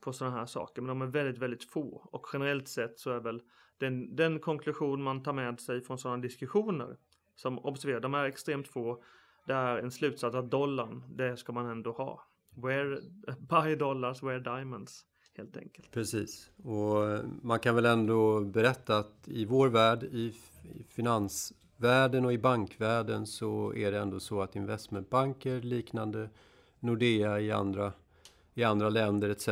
på 0.00 0.12
sådana 0.12 0.36
här 0.36 0.46
saker, 0.46 0.82
men 0.82 0.88
de 0.88 1.02
är 1.02 1.06
väldigt, 1.12 1.38
väldigt 1.38 1.64
få. 1.64 2.08
Och 2.12 2.26
generellt 2.32 2.68
sett 2.68 2.98
så 2.98 3.10
är 3.10 3.20
väl 3.20 3.42
den, 3.78 4.16
den 4.16 4.38
konklusion 4.38 5.02
man 5.02 5.22
tar 5.22 5.32
med 5.32 5.60
sig 5.60 5.80
från 5.80 5.98
sådana 5.98 6.22
diskussioner, 6.22 6.96
som 7.36 7.58
observera, 7.58 8.00
de 8.00 8.14
är 8.14 8.24
extremt 8.24 8.68
få, 8.68 9.02
det 9.46 9.54
är 9.54 9.78
en 9.78 9.90
slutsats 9.90 10.36
att 10.36 10.50
dollarn, 10.50 11.04
det 11.08 11.36
ska 11.36 11.52
man 11.52 11.66
ändå 11.66 11.92
ha. 11.92 12.26
Where, 12.56 13.00
buy 13.38 13.76
dollars, 13.76 14.22
wear 14.22 14.40
diamonds, 14.40 15.06
helt 15.36 15.56
enkelt. 15.56 15.90
Precis. 15.90 16.50
Och 16.64 17.08
eh, 17.10 17.24
man 17.42 17.58
kan 17.58 17.74
väl 17.74 17.86
ändå 17.86 18.40
berätta 18.40 18.98
att 18.98 19.28
i 19.28 19.44
vår 19.44 19.68
värld, 19.68 20.02
i 20.04 20.34
finansvärlden 20.88 22.24
och 22.24 22.32
i 22.32 22.38
bankvärlden 22.38 23.26
så 23.26 23.74
är 23.74 23.92
det 23.92 23.98
ändå 23.98 24.20
så 24.20 24.42
att 24.42 24.56
investmentbanker 24.56 25.60
liknande 25.60 26.30
Nordea 26.80 27.40
i 27.40 27.50
andra, 27.50 27.92
i 28.60 28.64
andra 28.64 28.88
länder 28.88 29.28
etc. 29.28 29.48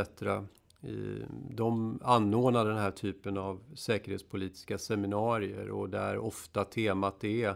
De 1.51 2.01
anordnar 2.03 2.65
den 2.65 2.79
här 2.79 2.91
typen 2.91 3.39
av 3.39 3.61
säkerhetspolitiska 3.75 4.79
seminarier 4.79 5.71
och 5.71 5.91
där 5.91 6.19
ofta 6.19 6.65
temat 6.65 7.25
är 7.25 7.55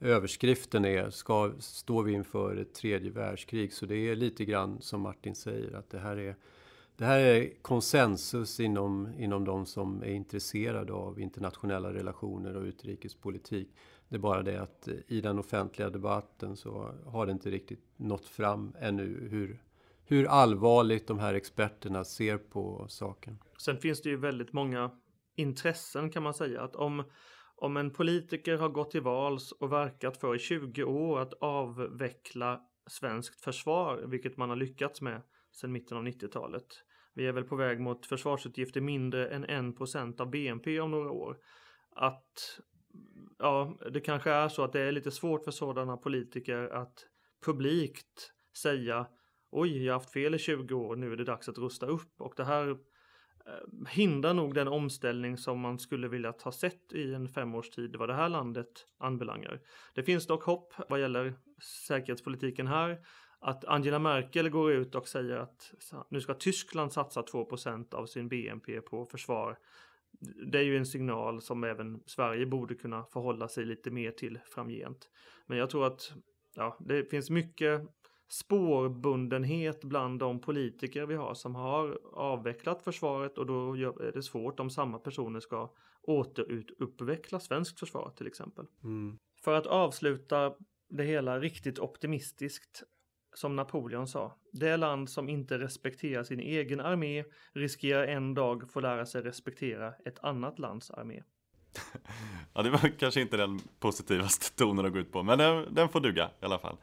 Överskriften 0.00 0.84
är, 0.84 1.10
ska, 1.10 1.52
står 1.58 2.02
vi 2.02 2.12
inför 2.12 2.56
ett 2.56 2.74
tredje 2.74 3.10
världskrig? 3.10 3.72
Så 3.72 3.86
det 3.86 3.96
är 3.96 4.16
lite 4.16 4.44
grann 4.44 4.80
som 4.80 5.00
Martin 5.00 5.34
säger, 5.34 5.72
att 5.72 5.90
det 5.90 5.98
här 5.98 6.16
är 6.16 6.36
det 6.96 7.04
här 7.04 7.18
är 7.18 7.62
konsensus 7.62 8.60
inom, 8.60 9.08
inom 9.18 9.44
de 9.44 9.66
som 9.66 10.02
är 10.02 10.12
intresserade 10.12 10.92
av 10.92 11.20
internationella 11.20 11.92
relationer 11.92 12.56
och 12.56 12.62
utrikespolitik. 12.62 13.68
Det 14.08 14.16
är 14.16 14.20
bara 14.20 14.42
det 14.42 14.62
att 14.62 14.88
i 15.08 15.20
den 15.20 15.38
offentliga 15.38 15.90
debatten 15.90 16.56
så 16.56 16.94
har 17.06 17.26
det 17.26 17.32
inte 17.32 17.50
riktigt 17.50 17.84
nått 17.96 18.26
fram 18.26 18.72
ännu 18.80 19.28
hur, 19.30 19.62
hur 20.04 20.26
allvarligt 20.26 21.06
de 21.06 21.18
här 21.18 21.34
experterna 21.34 22.04
ser 22.04 22.38
på 22.38 22.86
saken. 22.88 23.38
Sen 23.58 23.78
finns 23.78 24.02
det 24.02 24.08
ju 24.08 24.16
väldigt 24.16 24.52
många 24.52 24.90
intressen 25.36 26.10
kan 26.10 26.22
man 26.22 26.34
säga. 26.34 26.62
Att 26.62 26.76
om, 26.76 27.04
om 27.56 27.76
en 27.76 27.90
politiker 27.90 28.56
har 28.56 28.68
gått 28.68 28.90
till 28.90 29.02
vals 29.02 29.52
och 29.52 29.72
verkat 29.72 30.16
för 30.16 30.34
i 30.34 30.38
20 30.38 30.84
år 30.84 31.20
att 31.20 31.32
avveckla 31.32 32.60
svenskt 32.86 33.44
försvar, 33.44 34.04
vilket 34.06 34.36
man 34.36 34.48
har 34.48 34.56
lyckats 34.56 35.00
med 35.00 35.22
sedan 35.52 35.72
mitten 35.72 35.98
av 35.98 36.04
90-talet. 36.04 36.66
Vi 37.14 37.26
är 37.26 37.32
väl 37.32 37.44
på 37.44 37.56
väg 37.56 37.80
mot 37.80 38.06
försvarsutgifter 38.06 38.80
mindre 38.80 39.28
än 39.28 39.46
1% 39.46 40.20
av 40.20 40.30
BNP 40.30 40.80
om 40.80 40.90
några 40.90 41.10
år. 41.10 41.36
Att 41.90 42.60
ja, 43.38 43.78
det 43.92 44.00
kanske 44.00 44.30
är 44.30 44.48
så 44.48 44.64
att 44.64 44.72
det 44.72 44.80
är 44.80 44.92
lite 44.92 45.10
svårt 45.10 45.44
för 45.44 45.50
sådana 45.50 45.96
politiker 45.96 46.68
att 46.68 47.06
publikt 47.44 48.32
säga 48.62 49.06
oj, 49.52 49.84
jag 49.84 49.92
har 49.92 50.00
haft 50.00 50.12
fel 50.12 50.34
i 50.34 50.38
20 50.38 50.74
år, 50.74 50.96
nu 50.96 51.12
är 51.12 51.16
det 51.16 51.24
dags 51.24 51.48
att 51.48 51.58
rusta 51.58 51.86
upp. 51.86 52.20
Och 52.20 52.34
det 52.36 52.44
här 52.44 52.70
eh, 52.70 53.88
hindrar 53.88 54.34
nog 54.34 54.54
den 54.54 54.68
omställning 54.68 55.36
som 55.36 55.60
man 55.60 55.78
skulle 55.78 56.08
vilja 56.08 56.34
ha 56.44 56.52
sett 56.52 56.92
i 56.92 57.14
en 57.14 57.28
femårstid 57.28 57.96
vad 57.96 58.08
det 58.08 58.14
här 58.14 58.28
landet 58.28 58.86
anbelangar. 58.98 59.60
Det 59.94 60.02
finns 60.02 60.26
dock 60.26 60.44
hopp 60.44 60.74
vad 60.88 61.00
gäller 61.00 61.34
säkerhetspolitiken 61.88 62.66
här. 62.66 62.98
Att 63.40 63.64
Angela 63.64 63.98
Merkel 63.98 64.50
går 64.50 64.72
ut 64.72 64.94
och 64.94 65.08
säger 65.08 65.36
att 65.36 65.72
nu 66.08 66.20
ska 66.20 66.34
Tyskland 66.34 66.92
satsa 66.92 67.22
2% 67.22 67.94
av 67.94 68.06
sin 68.06 68.28
BNP 68.28 68.80
på 68.80 69.06
försvar. 69.06 69.58
Det 70.52 70.58
är 70.58 70.62
ju 70.62 70.76
en 70.76 70.86
signal 70.86 71.42
som 71.42 71.64
även 71.64 72.02
Sverige 72.06 72.46
borde 72.46 72.74
kunna 72.74 73.04
förhålla 73.04 73.48
sig 73.48 73.64
lite 73.64 73.90
mer 73.90 74.10
till 74.10 74.38
framgent. 74.44 75.08
Men 75.46 75.58
jag 75.58 75.70
tror 75.70 75.86
att 75.86 76.12
ja, 76.54 76.76
det 76.80 77.10
finns 77.10 77.30
mycket 77.30 77.82
spårbundenhet 78.32 79.84
bland 79.84 80.18
de 80.18 80.40
politiker 80.40 81.06
vi 81.06 81.14
har 81.14 81.34
som 81.34 81.54
har 81.54 81.98
avvecklat 82.12 82.82
försvaret 82.82 83.38
och 83.38 83.46
då 83.46 83.74
är 83.74 84.12
det 84.12 84.22
svårt 84.22 84.60
om 84.60 84.70
samma 84.70 84.98
personer 84.98 85.40
ska 85.40 85.70
återuppveckla 86.02 87.40
svenskt 87.40 87.80
försvar 87.80 88.12
till 88.16 88.26
exempel. 88.26 88.66
Mm. 88.84 89.18
För 89.44 89.54
att 89.54 89.66
avsluta 89.66 90.54
det 90.88 91.04
hela 91.04 91.38
riktigt 91.40 91.78
optimistiskt 91.78 92.82
som 93.34 93.56
Napoleon 93.56 94.08
sa. 94.08 94.36
Det 94.52 94.76
land 94.76 95.10
som 95.10 95.28
inte 95.28 95.58
respekterar 95.58 96.24
sin 96.24 96.40
egen 96.40 96.80
armé 96.80 97.24
riskerar 97.52 98.06
en 98.06 98.34
dag 98.34 98.70
få 98.70 98.80
lära 98.80 99.06
sig 99.06 99.22
respektera 99.22 99.94
ett 100.04 100.18
annat 100.18 100.58
lands 100.58 100.90
armé. 100.90 101.22
Ja, 102.54 102.62
det 102.62 102.70
var 102.70 102.98
kanske 102.98 103.20
inte 103.20 103.36
den 103.36 103.60
positivaste 103.80 104.56
tonen 104.56 104.86
att 104.86 104.92
gå 104.92 104.98
ut 104.98 105.12
på, 105.12 105.22
men 105.22 105.38
den, 105.38 105.74
den 105.74 105.88
får 105.88 106.00
duga 106.00 106.30
i 106.40 106.44
alla 106.44 106.58
fall. 106.58 106.76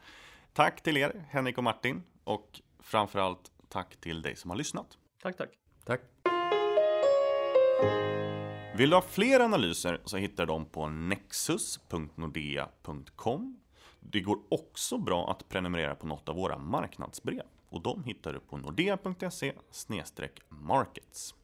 Tack 0.54 0.84
till 0.84 0.98
er, 0.98 1.26
Henrik 1.30 1.58
och 1.58 1.64
Martin, 1.64 2.04
och 2.24 2.62
framförallt 2.80 3.52
tack 3.68 3.96
till 3.96 4.22
dig 4.22 4.36
som 4.36 4.50
har 4.50 4.58
lyssnat. 4.58 4.98
Tack, 5.22 5.38
tack. 5.38 5.50
Tack. 5.86 6.02
Vill 8.76 8.90
du 8.90 8.96
ha 8.96 9.02
fler 9.02 9.40
analyser 9.40 10.02
så 10.06 10.18
hittar 10.18 10.46
du 10.46 10.54
dem 10.54 10.66
på 10.66 10.90
nexus.nordea.com. 10.90 13.60
Det 14.00 14.20
går 14.20 14.40
också 14.50 14.98
bra 14.98 15.32
att 15.32 15.50
prenumerera 15.50 15.96
på 15.96 16.08
något 16.08 16.30
av 16.30 16.36
våra 16.36 16.58
marknadsbrev 16.58 17.44
och 17.70 17.82
de 17.82 18.04
hittar 18.04 18.34
du 18.34 18.40
på 18.40 18.58
nordea.se 18.58 19.54
markets. 20.50 21.36